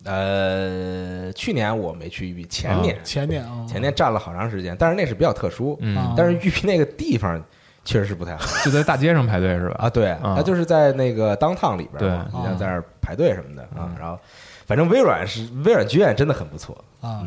[0.04, 5.76] 呃，去年我没去玉碧，前年前年啊，前年站了好长时间，但是那是比较特殊。
[5.80, 7.42] 嗯啊，但是玉碧那个地方
[7.84, 9.76] 确实是不太好 就在大街上排队是吧？
[9.80, 9.90] 啊。
[9.90, 13.90] 对，啊它就是在那个当趟里边对嘛，你啊像在那儿排队什么的啊。
[13.98, 14.18] 然后，
[14.66, 16.76] 反正微软是微软剧院真的很不错。
[17.00, 17.22] 啊，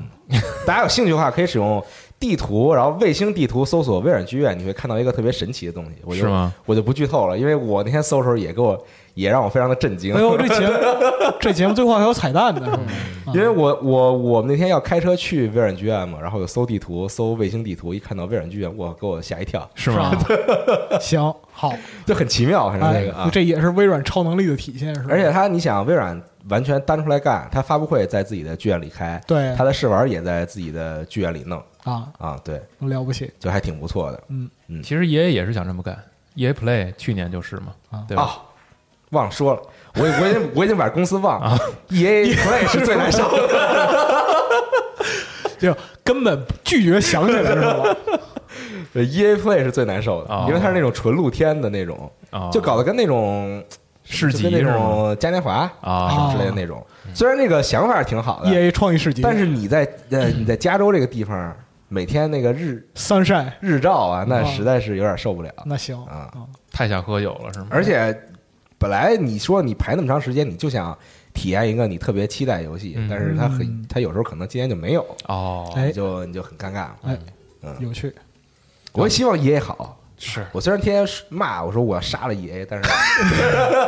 [0.66, 1.84] 大家有兴趣的话，可以使用
[2.20, 5.92] 地图，然后卫星地图搜索微软剧院，你会看到一个特别神奇的东西。
[6.04, 6.54] 我就是吗？
[6.66, 8.78] 我就不剧透了，因为我那天搜的时候也给我
[9.14, 10.16] 也让我非常的震惊。
[10.16, 10.74] 哎呦，这节目
[11.40, 12.80] 这节目最后还有彩蛋呢？
[13.34, 20.12] 因为我我我们那天要开车去微软剧院嘛，然后有搜地图，搜卫星地图，一看到微软剧院，我给我吓一跳，是吗？
[21.00, 21.74] 行，好，
[22.06, 25.08] 就很奇妙，反正哎那个啊，这也是微软超能力的体现，是吧？
[25.10, 35.98] 而且他，你想，微软完全单出来干，他发布会在自己的剧院里开，对他的试玩也在自己的剧院里弄啊，啊，对，了不起，就还挺不错的嗯嗯其实爷爷也是想这么干
[36.36, 38.24] ，EA Play 去年就是嘛，啊对吧？
[38.24, 38.42] 啊。
[39.12, 39.62] 忘了说了，
[39.96, 41.58] 我我已经我已经把公司忘了
[41.90, 44.18] ，EA Play 是最难受的。
[45.58, 47.96] 就根本拒绝想起来，是吧？
[48.94, 53.64] 对 EA Play 是最难受的哦，因为它是那种纯露天的那种，啊，就搞得跟那种
[54.04, 54.72] 市集就跟那？
[54.74, 56.86] 种嘉年华啊什么之类的那种。
[57.14, 61.56] 虽然那个想法挺好的，E A 创意市集，但是你在呃你在加州这个地方，
[61.90, 64.44] 每天那个日 sunshine 日照啊，那啊。
[64.46, 65.52] 实在是有点受不了。
[65.66, 66.32] 那行啊。
[66.72, 67.68] 太想喝酒了是吗？
[67.70, 68.16] 而且
[68.78, 70.98] 本来你说你排那么长时间，你就想
[71.34, 73.08] 体验一个你特别期待游戏，嗯。
[73.10, 76.90] 但是他很他有时候可能今天就没有，哦，就你就很尴尬。
[77.04, 77.18] 哎
[77.64, 78.14] 嗯，有趣，
[78.94, 80.46] 我也希望 EA 好，是。
[80.52, 82.90] 我虽然天天骂我说我要杀了 EA，但是，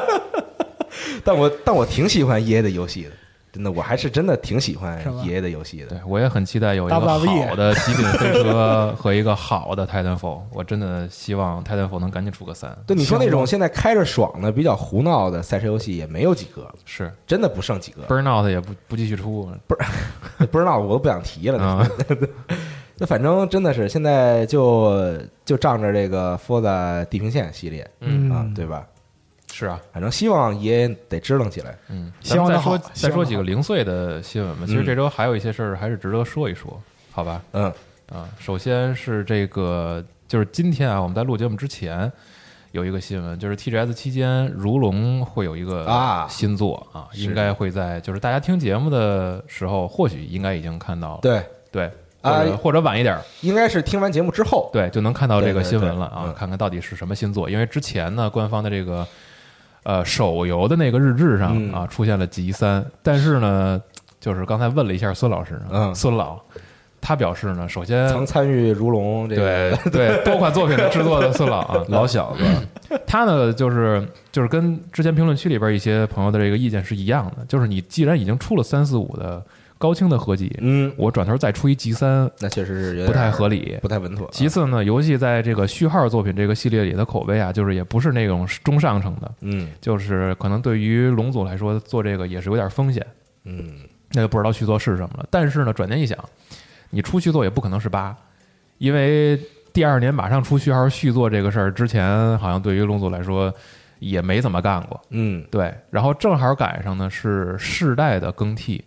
[1.23, 3.11] 但我但我挺喜欢 EA 的游戏的，
[3.51, 5.87] 真的，我还是真的挺喜欢是吧 EA 的游戏的。
[5.87, 12.77] 对我也很期待有一个好的极品飞车和一个好的 Titanfall，我真的希望 Titanfall 能赶紧出个三。
[12.85, 18.03] 对，你说那种现在开着爽的、比较胡闹的赛车游戏也没有几个，是真的不剩几个。
[18.07, 21.61] Burnout 也不不继续出不知道 我都不想提了。
[21.63, 21.87] 啊，
[22.97, 28.85] 那 反正真的是现在就就仗着这个 Forza 地平线系列嗯啊，对吧？
[29.59, 31.77] 是啊，反正希望 EA 得支棱起来。
[31.89, 34.63] 嗯，希望再说再说几个零碎的新闻吧。
[34.65, 36.81] 其实这周还有一些事儿还是值得说一说，
[37.11, 37.41] 好吧？
[37.51, 37.71] 嗯。
[38.11, 42.11] 啊，首先是这个，就是今天啊，我们在录节目之前
[42.71, 46.25] 有一个新闻，就是 TGS 期间，如龙会有一个啊。
[46.27, 47.21] 新作啊，是。
[47.21, 51.91] 应该会在就是大家听节目的时候，或许应该已经看到了，对，对，
[52.21, 57.47] 啊或者晚一点儿，应该是听完节目之后，对，就能看到这个新闻了啊对嗯，看看到底是什么新作。
[57.47, 59.07] 因为之前呢，官方的这个
[59.83, 61.73] 呃手游的那个日志上嗯。
[61.73, 63.81] 啊出现了集三，但是呢，
[64.19, 65.95] 就是刚才问了一下孙老师啊，嗯。
[65.95, 66.39] 孙老，
[67.01, 79.41] 他表示呢，首先曾参与如龙这对个，对多款作品的制作的孙老啊，老小子，他呢就是就是跟之前评论区里边一些朋友的这个意见是一样的，就是你既然已经出了三四五的
[79.79, 84.29] 高清的合集，嗯，我转头再出一集三那确实是不太合理，不太稳妥。
[84.29, 93.03] 其次呢，游戏在这个序号作品这个系列里的口碑啊，就是也不是那种中上乘的，嗯就是可能对于龙组来说做这个也是有点风险，
[93.45, 93.79] 嗯，
[94.11, 95.25] 那就不知道续作是什么了。
[95.31, 96.17] 但是呢，转念一想，
[96.89, 98.13] 你出续作也不可能是八，
[98.79, 99.39] 因为
[99.71, 103.53] 第二年马上出序号续作这个事儿，之前好像对于龙组来说
[103.99, 104.99] 也没怎么干过。
[105.11, 108.83] 嗯对，然后正好赶上呢是世代的更替，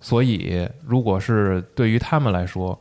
[0.00, 2.78] 所以如果是对于他们来说，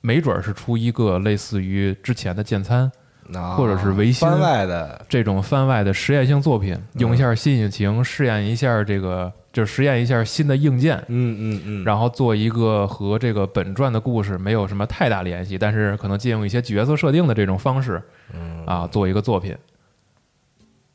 [0.00, 2.90] 没准儿是出一个类似于之前的建参
[3.32, 18.02] 啊或者是维新番外的，这种番外的实验性作品，用一下新引擎试验一下这个，就是实验一下新的硬件，嗯嗯嗯，然后做一个和这个本传的故事没有什么太大联系，但是可能借用一些角色设定的这种方式，
[18.66, 19.56] 啊，做一个作品，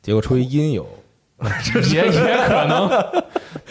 [0.02, 0.86] 结果出于音游
[1.92, 2.88] 也也可能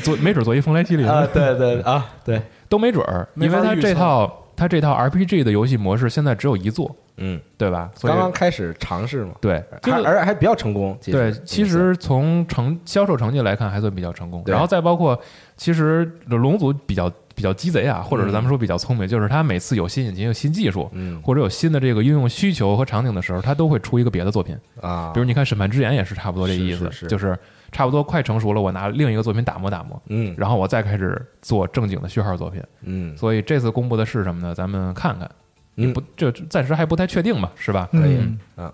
[0.03, 7.89] 做，没准做一风来麒麟啊，对对啊，对，都没准儿，因为它没法预测这套它这套 RPG 的游戏模式现在只有一座，嗯，对吧？
[7.95, 10.97] 所以刚刚开始尝试嘛，对，这还而且还比较成功。
[11.03, 14.43] 对，其实实从成销售成绩来看，还算比较成功。
[14.47, 15.19] 然后再包括，
[15.55, 24.57] 其实龙族比较比较鸡贼啊，或者是嗯咱们说比较聪明，就是他每次有新引擎、有新技术，嗯或者有新的这个应用需求和场景的时候，他都会出一个别的作品。
[24.81, 27.37] 啊，比如你看《审判之眼》也是差不多这意思，是是是就是
[27.72, 30.34] 差不多快成熟了，我拿另一个作品打磨打磨，嗯。
[30.38, 32.63] 然后我再开始做正经的序号作品。
[32.82, 33.16] 嗯。
[33.17, 34.55] 所以这次公布的是什么呢？
[34.55, 35.29] 咱们看看，
[35.75, 37.89] 你不，这暂时还不太确定吧，是吧？
[37.91, 38.17] 可以。
[38.17, 38.39] 嗯。
[38.55, 38.74] 啊，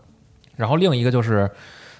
[0.55, 1.49] 然后另一个就是，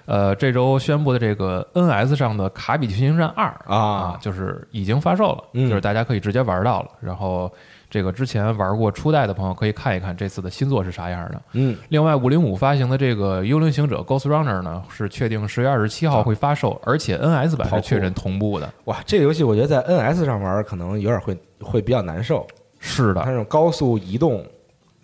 [0.05, 5.67] 呃，这周宣布的这个 NS 上的《卡比群星战二》啊就是已经发售了，嗯。
[5.69, 6.89] 就是大家可以直接玩到了。
[7.01, 7.51] 然后
[7.93, 11.39] 这个之前玩过初代的朋友可以看一看这次的新作是啥样的。
[11.51, 18.67] 嗯另外，五零五发行的这个《幽灵行者 Ghost Runner》呢，是确定十月二十七号会发售，而且 NS 版是确认同步的。
[18.85, 22.47] 哇，这个游戏我觉得在 NS 上玩可能有点会会比较难受，
[22.79, 24.43] 是的，它那种高速移动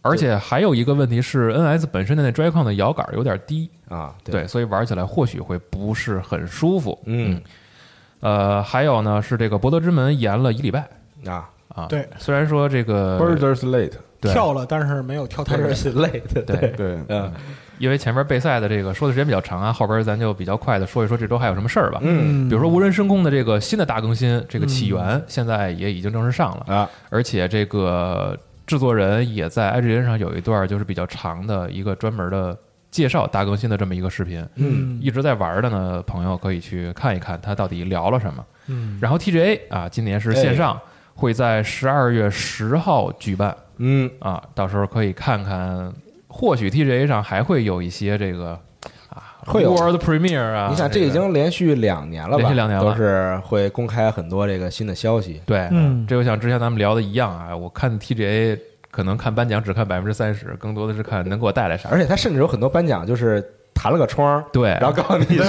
[0.02, 6.98] 而且还有一个问题是，NS 本身的那 Joy-Con 的摇杆有点低，啊，对，所以玩起来或许会不是很舒服。
[7.06, 7.40] 嗯
[8.22, 10.90] 呃，还有呢是这个《博德之门》延了一礼拜，
[11.28, 11.88] 啊，啊。
[11.88, 14.32] 对，虽然说这个 Birders Late，对。
[14.34, 15.68] 跳了，但是没有跳太远。
[15.68, 16.70] 他是累的，对。
[16.78, 17.32] 对，嗯。
[17.80, 22.00] 因为前面备赛的这个说的时间比较长啊，后边咱就比较快的说一说这周还有什么事儿吧。
[22.04, 22.50] 嗯。
[22.50, 28.38] 比如说无人深空的这个新的大更新，这个起源现在也已经正式上了，啊，而且这个
[28.68, 32.58] 制作人也在 IGN 上有一段就是比较长的一个专门的
[32.92, 34.46] 介绍大更新的这么一个视频。
[34.56, 35.00] 嗯。
[35.02, 38.46] 一直在玩的呢，朋友可以去看一看他到底聊了什么。
[38.68, 40.78] 嗯，然后 TGA 啊，今年是线上，
[41.20, 45.94] 会在十二月十号举办嗯啊，到时候可以看看，
[46.28, 48.52] 或许 TGA 上还会有一些这个
[49.10, 52.38] 啊会有 World Premiere 啊，你想这已经连续两年了吧？
[52.38, 55.42] 连续两年了都是会公开很多这个新的消息。
[55.46, 58.58] 对，嗯这就像之前咱们聊的一样啊，我看 TGA
[58.92, 61.90] 可能看颁奖只看百分之三十，更多的是看能给我带来啥。
[61.90, 63.44] 而且他甚至有很多颁奖就是
[63.82, 65.46] 弹了个窗，对，然后告诉你说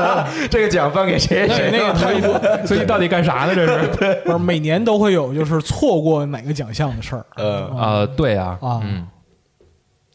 [0.50, 1.46] 这个奖颁给谁？
[1.48, 3.54] 谁那个 所以所以到底干啥呢？
[3.54, 4.22] 这是？
[4.24, 7.26] 不是每年都会有就是错过哪个奖项的事儿。
[7.36, 7.66] 呃。
[7.76, 8.80] 啊，对啊，啊。
[8.82, 9.06] 嗯。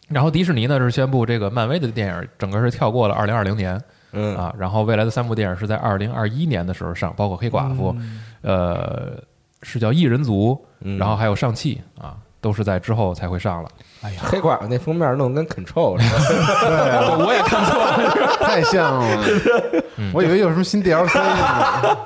[0.07, 3.79] 然后迪士尼呢是宣布这个漫威的电影整个是跳过了二零二零年
[4.13, 4.35] 嗯。
[4.35, 7.95] 啊，然后未来的三部电影是在二零二一年的时候上，包括黑寡妇，
[8.41, 9.21] 呃，
[9.61, 10.97] 是叫异人族，嗯。
[10.97, 13.69] 然后还有上汽啊，都是在之后才会上了。
[14.01, 18.37] 哎呀，黑寡妇那封面弄得跟 Control 似的，对我也看错了。
[18.41, 19.83] 太像了，
[20.13, 21.97] 我以为有什么新 DLC 呢，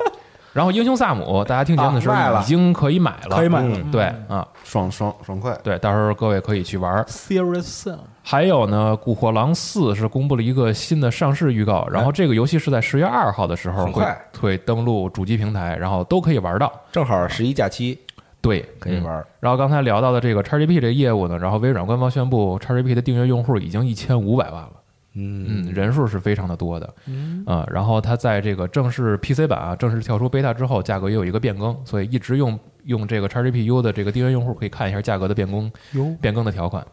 [0.51, 3.77] 然后英雄萨姆，大家听节目的时候已经可以买了，可以买了。
[3.77, 7.03] 嗯对啊，爽爽爽快，对，到时候各位可以去玩。
[7.05, 14.05] Serious 还有呢，《古惑狼四》是公布了一个新的上市预告，然后这个游戏是在十月二号的时候会
[14.39, 16.71] 会登陆主机平台，然后都可以玩到。
[16.91, 17.99] 正好十一假期
[18.43, 19.25] 对，嗯可以玩。
[19.39, 24.71] 然后刚才聊到的这个 XGP 这个业务呢，然后微软官方宣布，XGP 的订阅用户已经一千五百万了。
[25.15, 35.71] 嗯，人数是非常的多的，嗯然后它在这个正式 PC 版啊，正式跳出 beta 之后，价格也有一个变更，所以一直用用这个 XGPU 的这个订阅用户可以看一下价格的变更，
[36.19, 36.83] 变更的条款。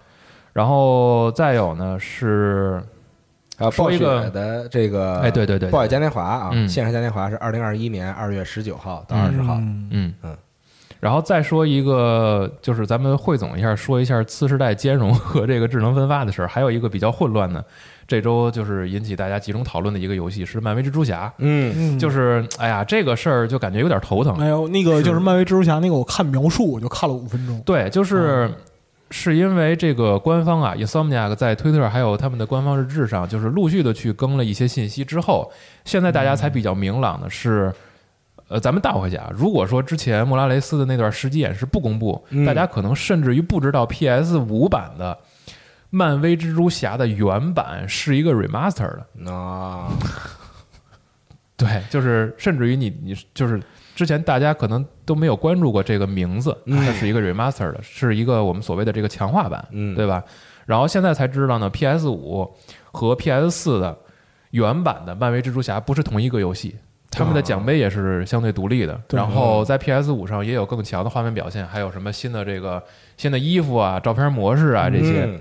[0.52, 2.82] 然后再有呢是，
[3.56, 9.54] 还有暴雪说一个的这个，哎对对对对暴雪嘉年华啊，嗯线上嘉年华是二零二一年二月十九号到二十号。
[9.54, 10.36] 嗯嗯嗯，
[11.00, 16.48] 然后再说一个，就是咱们汇总一下，说一下次世代兼容和这个智能分发的事儿。
[16.48, 17.64] 还有一个比较混乱的，
[18.06, 21.32] 这周就是引起大家集中讨论的一个游戏是漫威蜘蛛侠。
[21.38, 24.36] 嗯，嗯，就是哎呀，这个事儿就感觉有点头疼。
[24.36, 27.58] 哎呦，那个就是漫威蜘蛛侠那个，我看描述我就看了五分钟。
[27.64, 28.52] 对，就是
[29.10, 35.50] 是因为这个官方啊，Insomniac 在推特还有他们的官方日志上，就是陆续的去更了一些信息之后，
[35.86, 37.72] 现在大家才比较明朗的是。
[38.50, 45.16] 呃，咱们倒回去啊，如果说之前莫拉雷斯的那段实际演示不公布，嗯大家可能甚至于不知道 PS 五版的
[45.88, 48.90] 漫威蜘蛛侠的原版是一个 remaster
[49.24, 49.32] 的。
[49.32, 49.92] 啊，
[51.56, 53.62] 对，就是甚至于你你就是
[53.94, 60.24] 之前大家可能都没有关注过这个名字，嗯它是一个 remaster 的，是一个我们所谓的这个强化版，嗯对吧？
[60.66, 62.52] 然后现在才知道呢，PS 五
[62.90, 63.96] 和 PS 四的
[64.50, 66.74] 原版的漫威蜘蛛侠不是同一个游戏。
[67.10, 72.82] 他们的奖杯也是相对独立的，然后在 PS 五上也有更强的画面表现，还有什么新的这个
[73.16, 75.24] 新的衣服啊、照片模式啊这些。
[75.24, 75.40] 嗯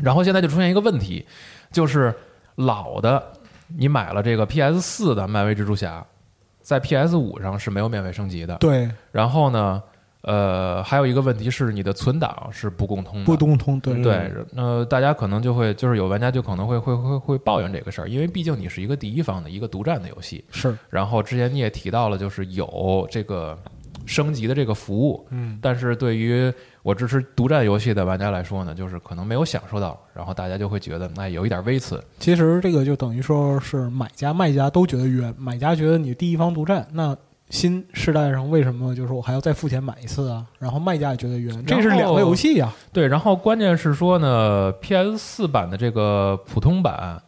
[0.00, 1.24] 然后现在就出现一个问题，
[1.70, 2.12] 就是
[2.56, 3.22] 老的
[3.76, 6.04] 你买了这个 PS 四的漫威蜘蛛侠，
[6.62, 8.56] 在 PS 五上是没有免费升级的。
[8.56, 9.80] 对，然后呢，
[10.22, 13.24] 呃，还有一个问题是你的存档是不共通的。
[13.24, 20.44] 不共通，对对，呃，大家可能就会就是有玩家就可能会会会会抱怨这个事儿，因为毕竟你是一个第一方的一个独占的游戏。
[20.50, 23.58] 是，然后之前你也提到了，就是有这个
[24.06, 32.02] 升级的这个服务，嗯，但是对于我支持独占游戏的玩家来说呢，就是可能没有享受到，然后大家就会觉得那有一点微词。
[32.18, 37.16] 其实这个就等于说是买家卖家都觉得冤，买家觉得你第一方独占，那
[37.52, 40.46] 新世代上为什么就是我还要再付钱买一次啊？
[40.58, 47.22] 然后卖家也觉得冤，这是两个游戏呀、对，然后关键是说呢，PS 四版的这个普通版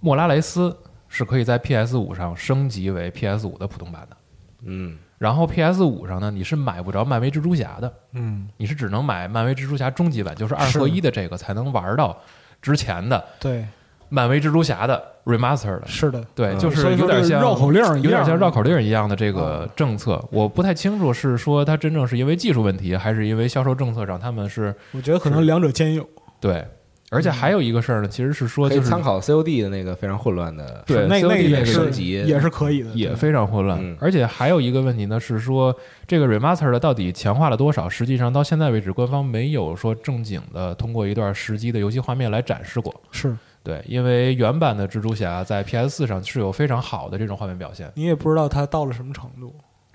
[0.00, 0.76] 莫拉雷斯
[1.08, 4.16] 是可以在 PS 五上升级为 PS 五的普通版的，
[4.64, 4.98] 嗯。
[5.16, 12.14] 然后 PS 五上呢你是买不着漫威蜘蛛侠的，嗯，你是只能买漫威蜘蛛侠终极版，就是二合一的这个才能玩到
[12.60, 13.24] 之前的。
[13.40, 13.66] 对，
[14.14, 15.86] 漫威蜘蛛侠的 remaster 的。
[15.86, 26.08] 是的，对，嗯就是有点像绕口令儿有点像绕口令儿一样的这个政策，我不太清楚是说它真正是因为技术问题，还是因为销售政策上他们是我觉得可能两者兼有。
[26.38, 26.64] 对。
[27.10, 33.96] 而且还有一个事儿呢，其实是说就是参考 COD 的那个非常混乱的，对是那那个升级也是可以的，也对非常混乱嗯。
[34.00, 35.72] 而且还有一个问题呢，是说
[36.08, 37.88] 这个 remaster 的到底强化了多少？
[37.88, 42.92] 实际上到现在为止，官方没有说正经的通过一段实机的游戏画面来展示过。
[43.12, 47.90] 是对，因为原版的蜘蛛侠在 PS 四上是有非常好的这种画面表现。
[47.94, 49.52] 你也不知道它到了什么程度。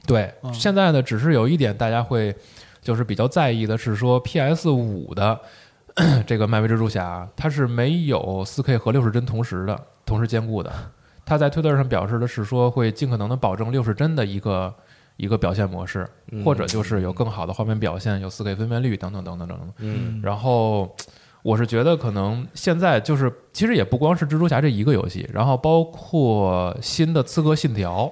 [0.08, 2.36] 对，嗯现在呢，只是有一点大家会
[2.82, 5.40] 就是比较在意的是说，PS 五的
[6.26, 10.74] 这个漫威蜘蛛侠，它是没有 4K 和60帧同时的，同时兼顾的。
[11.24, 14.74] 他在推特上表示的是说，会尽可能的保证60帧的一个
[15.18, 16.10] 一个表现模式，
[16.44, 19.74] 或者就是有更好的画面表现，有 4K 分辨率等等等等等等。
[19.78, 20.96] 嗯然后
[21.42, 28.06] 我是觉得可能现在就是其实也不光是蜘蛛侠这一个游戏，然后包括新的《刺客信条》，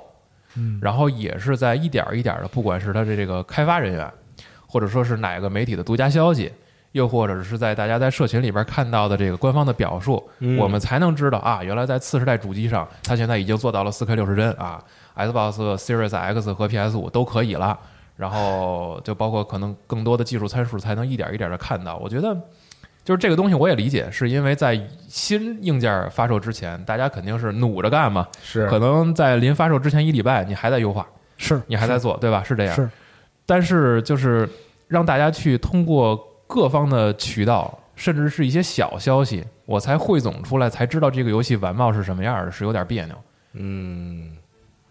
[0.56, 4.10] 嗯然后也是在一点儿一点的，不管是它的这个开发人员，
[4.66, 6.52] 或者说是哪个媒体的独家消息。
[6.94, 14.84] 又或者是在大家在社群里边看到的这个官方的表述，嗯我们才能知道啊，原来在次世代主机上，它现在已经做到了 4K 六十帧啊
[15.16, 17.78] ，Xbox Series X 和 PS 五都可以了。
[18.16, 21.98] 然后就包括可能更多的技术参数才能一点一点的看到。
[21.98, 22.36] 我觉得
[23.08, 24.78] 就是这个东西我也理解，是因为在
[25.08, 31.08] 新硬件发售之前，大家肯定是努着干嘛，是可能在临发售之前一礼拜，你还在优化，
[31.38, 32.44] 是你还在做，对吧？
[32.44, 32.76] 是这样。
[32.76, 32.90] 是
[33.46, 34.50] 但是就是
[34.90, 36.18] 让大家去通过
[36.48, 43.16] 各方的渠道，甚至是一些小消息，我才汇总出来，才知道这个游戏完貌是什么样的，是有点别扭。
[43.54, 44.36] 嗯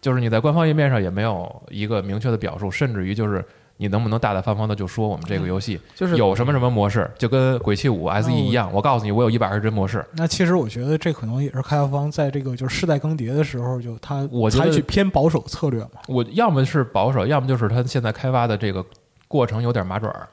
[0.00, 3.44] 就是你在官方页面上也没有一个明确的表述，甚至于就是
[3.78, 16.00] 你能不能大大方方的就说我们这个游戏就是有什么什么模式，就跟鬼泣五 SE 一样，我告诉你我有一百二十帧模式，那其实我觉得这可能也是开发方在这个就是世代更迭的时候，就他我采取偏保守策略嘛。
[16.08, 18.84] 我要么是保守，要么就是他现在开发的这个
[19.28, 20.28] 过程有点麻爪儿，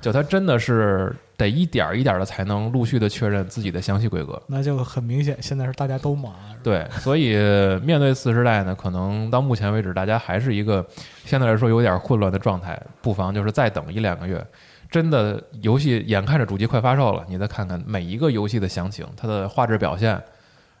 [0.00, 4.40] 就他真的是得一点儿一点的才能陆续的确认自己的详细规格。
[4.46, 6.34] 那就很明显，现在是大家都忙。
[6.62, 7.34] 对，所以
[7.82, 10.86] 面对四时代呢，可能到目前为止，大家还是一个
[11.24, 14.44] 相对来说有点混乱的状态，不妨就是再等一两个月。
[14.90, 20.22] 真的，游戏眼看着主机快发售了，你再看看每一个游戏的详情，它的画质表现，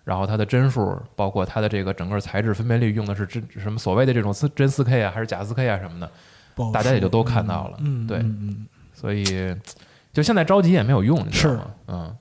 [0.04, 6.08] 然后它的帧数，包括它的这个整个材质分辨率用的是真什么所谓的这种四真四 K 啊，还是假四 K 啊什么的，
[6.72, 7.78] 大家也就都看到了。
[7.80, 8.24] 嗯，对，
[8.94, 9.52] 所以
[10.14, 11.66] 就现在着急也没有用，你知道是吗？
[11.88, 12.16] 嗯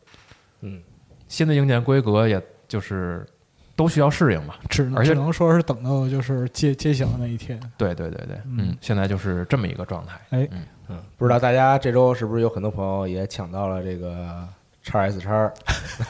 [0.61, 0.81] 嗯，
[1.29, 3.25] 新的硬件规格也就是
[3.75, 4.55] 都需要适应嘛。
[4.67, 7.59] 只能而且只能说是等到就是揭揭晓那一天。
[7.77, 10.19] 对对对对，嗯嗯，现在就是这么一个状态。
[10.31, 10.49] 哎，
[10.89, 14.43] 嗯，不知道大家这周是不是有很多朋友也抢到了这个
[14.81, 15.51] 叉 S 叉？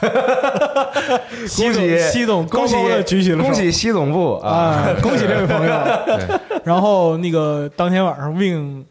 [1.56, 4.50] 恭喜西总恭喜举起了恭喜西总部啊！
[4.50, 4.94] 啊！
[5.02, 5.72] 恭喜这位朋友。
[6.06, 8.86] 对，然后那个当天晚上 Win，在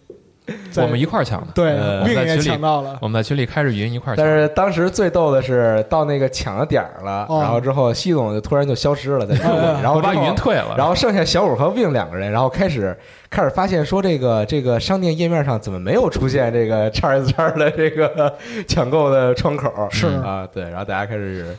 [0.77, 1.47] 我们一块儿抢的。
[1.53, 2.97] 对呃 Win 也在群里抢到了。
[3.01, 4.35] 我们在群里开着语音一块儿抢但。
[4.35, 12.97] 是当时最逗的是，到那个抢的点儿了，哦然后之后西总就突然就消失了，在群里哎哎，然后把语音退了，然后剩下小五和 Win 两个人，然后开始
[13.29, 18.35] 开始发现说这个这个商店页面上怎么没有出现这个叉 S 叉的这个
[18.67, 19.71] 抢购的窗口？
[19.91, 21.57] 是啊，对，然后大家开始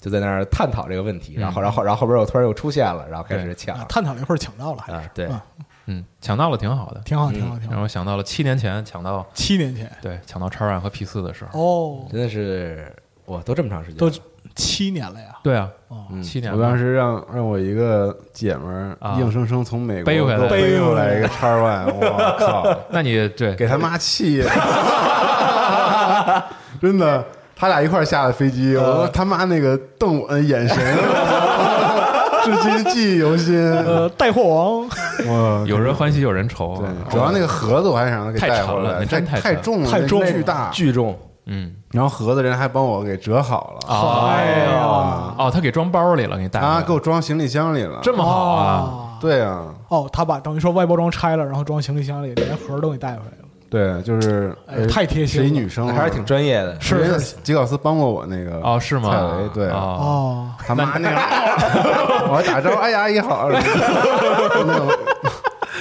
[0.00, 5.42] 就在那儿探讨这个问题，嗯然后然后然后后边又突然又出现了，然后开始抢啊探讨了一会儿，抢到了，还是，啊对，啊
[5.86, 7.00] 嗯，抢到了挺好的。
[7.04, 7.34] 挺好，嗯。
[7.34, 7.74] 挺好，挺好。
[7.74, 9.90] 让我想到了七年前抢到七年前。
[10.00, 11.58] 对抢到叉 One 和 P 四的时候。
[11.60, 12.90] 哦，真的是
[13.26, 14.10] 哇，都这么长时间，都
[14.54, 15.26] 七年了呀。
[15.42, 16.22] 对啊，哦，嗯。
[16.22, 16.58] 七年了。
[16.58, 19.16] 我当时让让我一个姐们儿啊。
[19.18, 23.54] 硬生生从美国背回来背背回来一个叉 One，我靠， 那你对。
[23.54, 24.38] 给他妈气。
[24.38, 24.48] 的，
[26.80, 27.24] 真的，
[27.56, 30.76] 他俩一块儿下的飞机，我说他妈那个瞪我的眼神，
[32.44, 33.54] 至今记忆犹新。
[33.58, 34.88] 呃，带货王，哇，
[35.66, 36.76] 有人欢喜有人愁。
[36.78, 40.68] 对，主要那个盒子我还想让他给带回来，沉了那真太太重了，太重巨大。
[40.70, 41.16] 巨重，
[41.46, 47.98] 嗯，然后盒子人还帮我给折好了，哎呀，哦，他给装包里了，给你带啊，给我装行李箱里了。
[48.02, 48.64] 这么好啊！
[48.64, 54.56] 啊，对啊，哦，他把等于说外包装拆了，然后装行李箱里，连盒都给带回来了，对，就是
[54.90, 59.10] 太贴心了是一女生啊，还是挺专业的，是吉考斯帮过我那个哦，是吗？
[59.10, 61.16] 蔡维对哦，哦，他妈那个，
[62.30, 64.88] 我还打招呼，哎呀，阿姨好，那种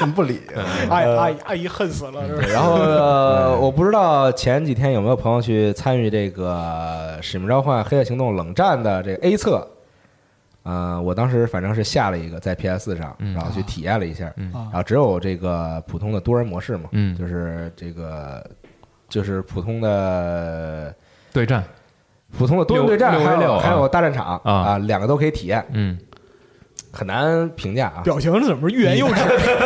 [0.03, 0.41] 很不理。
[0.89, 2.51] 阿姨阿姨阿姨恨死了，是不是？
[2.51, 9.67] 然后、呃、我不知道前几天有没有朋友去参与这个《使命召唤：黑夜行动：冷战》的这个 A 测。
[10.63, 14.67] 呃，我当时反正是下了一个在 PS 上，嗯然后去体验了一下，嗯啊。
[14.71, 17.15] 然后只有这个普通的多人模式嘛，嗯。
[17.17, 18.45] 就是这个
[19.09, 20.95] 就是普通的
[21.34, 21.63] 对战，
[22.38, 25.97] 普通的多人对战，还有还有大战场啊两个都可以体验，嗯，
[26.94, 29.22] 很难评价啊，表情怎么欲言又止？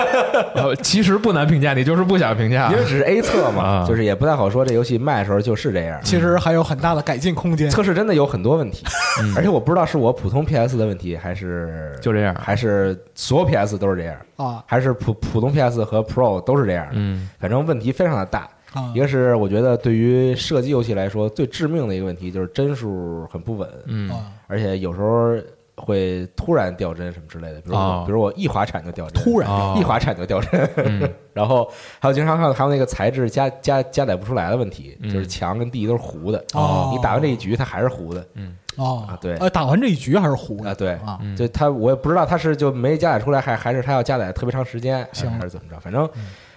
[0.55, 2.77] 呃，其实不难评价，你就是不想评价 因。
[2.77, 7.69] 为只是 A 测嘛，啊就是也不太好说这游戏卖的时候就是这样，其实还有很大的改进空间。
[7.69, 8.85] 测试真的有很多问题，
[9.21, 16.87] 嗯而且我不知道是我普通 PS 的问题，还是就这样还是所有 PS 都是这样，啊还是普普通 PS 和 Pro 都是这样。
[16.93, 18.47] 嗯反正问题非常的大。
[18.73, 25.35] 啊一个是我觉得对于射击游戏来说最致命的一个问题就是帧数很不稳，嗯啊而且有时候
[25.77, 31.09] 会突然掉帧什么之类的，比如我哦比如我一滑铲就掉帧，突然哦一滑铲就掉帧，嗯。
[31.33, 35.09] 然后还有经常看到还有那个材质加加加载不出来的问题，嗯。
[35.09, 36.91] 就是墙跟地都是糊的，哦。
[36.91, 38.25] 你打完这一局它还是糊的。
[38.33, 38.57] 嗯。
[38.75, 39.05] 哦。
[39.07, 39.35] 啊对。
[39.37, 40.71] 呃，打完这一局还是糊的。
[40.71, 40.99] 啊，对，
[41.35, 45.31] 就它我也不知道它是就没加载出来，还还是它要加载特别长时间，还是行。
[45.31, 46.09] 还是怎么着，反正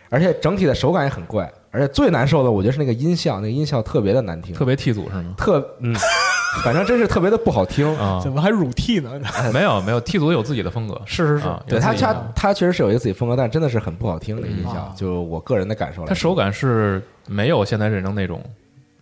[0.09, 5.35] 而且整体的手感也很怪，而且最难受的我觉得是那个音效，那个音效特别的难听，特别 T 组是吗？
[5.37, 5.95] 特嗯，
[6.64, 7.86] 反正真是特别的不好听。
[7.98, 9.12] 啊怎，么还乳 T 呢？
[9.52, 18.43] 没有没有，T 组有自己的风格， 是是是啊对他他他确实是有一个自己风格，但真的是很不好听的音效啊，就我个人的感受来说，它手感是没有现代战争那种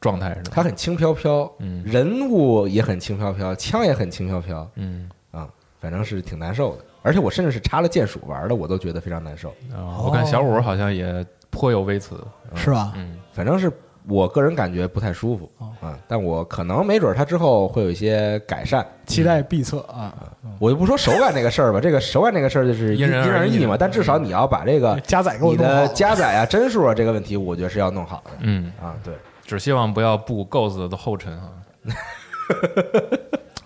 [0.00, 0.50] 状态是吧？
[0.54, 5.48] 他很轻飘飘，嗯人物也很轻飘飘，枪也很轻飘飘嗯啊，
[5.80, 6.84] 反正是挺难受的。
[7.02, 9.48] 而且我甚至是插了键鼠玩的，我都觉得非常难受。
[9.72, 12.16] 啊，我看小五好像也颇有微词，
[12.54, 12.92] 是吧？
[12.96, 13.72] 嗯反正是
[14.08, 18.86] 我个人感觉不太舒服哦啊，但我可能没准它之后会有一些改善。
[19.06, 20.14] 期待必测啊！
[20.58, 28.94] 我就不说手感这个事儿吧，这个手感这个事儿就是因因人而异嘛，但至少你要把这个加载给我你的加载啊、帧数啊这个问题，我觉得是要弄好的嗯，啊。
[29.04, 29.14] 对，
[29.46, 31.50] 只希望不要步 Ghost 的后尘啊。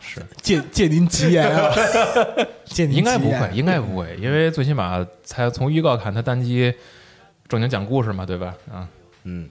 [0.01, 1.73] 是借借您吉言啊！
[2.65, 6.75] 借您应该不会，应该不会，因为最起码才从预告看，他单机
[7.49, 8.55] 正经讲故事嘛，对吧？
[8.71, 8.89] 啊嗯，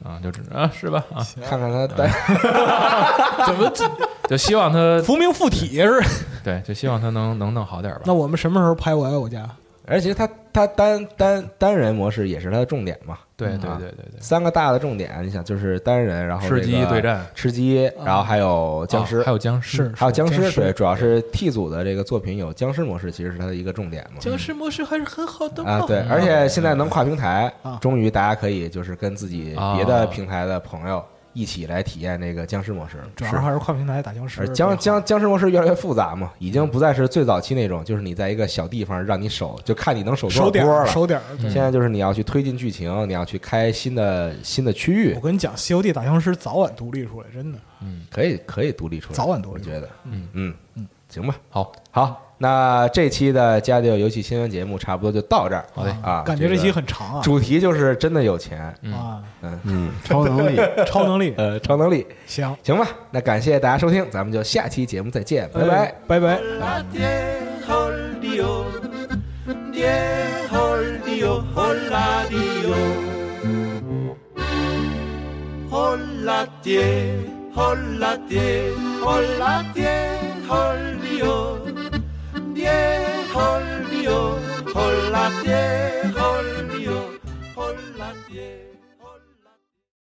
[0.04, 1.04] 啊，就只啊是吧？
[1.14, 2.10] 啊，看看他带
[3.46, 3.72] 怎么
[4.28, 6.02] 就希望他浮名附体是？
[6.44, 8.02] 对，就希望他能能弄好点吧。
[8.06, 9.48] 那我们什么时候拍我爱我家？
[9.92, 24.20] 而且他他单单单人模式也是它的重点嘛，对对啊对对对，三个大的重点，你想就是单人，然后吃鸡对战，吃鸡，然后还有僵尸啊，还有僵尸，还有僵尸，对，主要是 T 组的这个作品有僵尸模式，其实是它的一个重点嘛。
[24.20, 32.98] 僵尸模式还是很好的啊，对，而且现在能跨平台啊，终于大家可以就是跟自己啊别的平台的朋友一起来体验那个僵尸模式。
[33.16, 34.48] 主要还是跨平台打僵尸而。
[34.50, 40.88] 僵僵僵尸模式越来越复杂嘛，已经不再是最早期那种，就是你在一个小地方让你守，就看你能守多手点儿少波了。
[40.88, 41.24] 手点儿。
[41.40, 47.58] 对现在就是你要去推进剧情，你要去开新的新的区域我，跟你讲，《西游记》打僵尸早晚独立出来，真的。
[47.84, 55.64] 嗯可以可以独立出来，早晚独立我觉得，嗯嗯嗯，行吧，好，好，那这期的家里有游戏新闻节目差不多就到这儿。
[55.76, 59.22] 好嘞啊，感觉这期很长啊主题就是真的有钱，嗯啊！
[59.64, 62.88] 嗯，超能力， 超能力，呃，超能力，行，行吧？
[63.12, 65.76] 那感谢大家收听，咱们就下期节目再见，拜拜。
[65.76, 66.40] 哎拜拜。
[77.54, 78.52] Hola hola.
[79.04, 79.70] Hola
[80.48, 81.81] hola
[82.62, 84.40] tierra olvidó,
[84.72, 87.10] por la tierra olvidó,
[87.56, 88.71] la.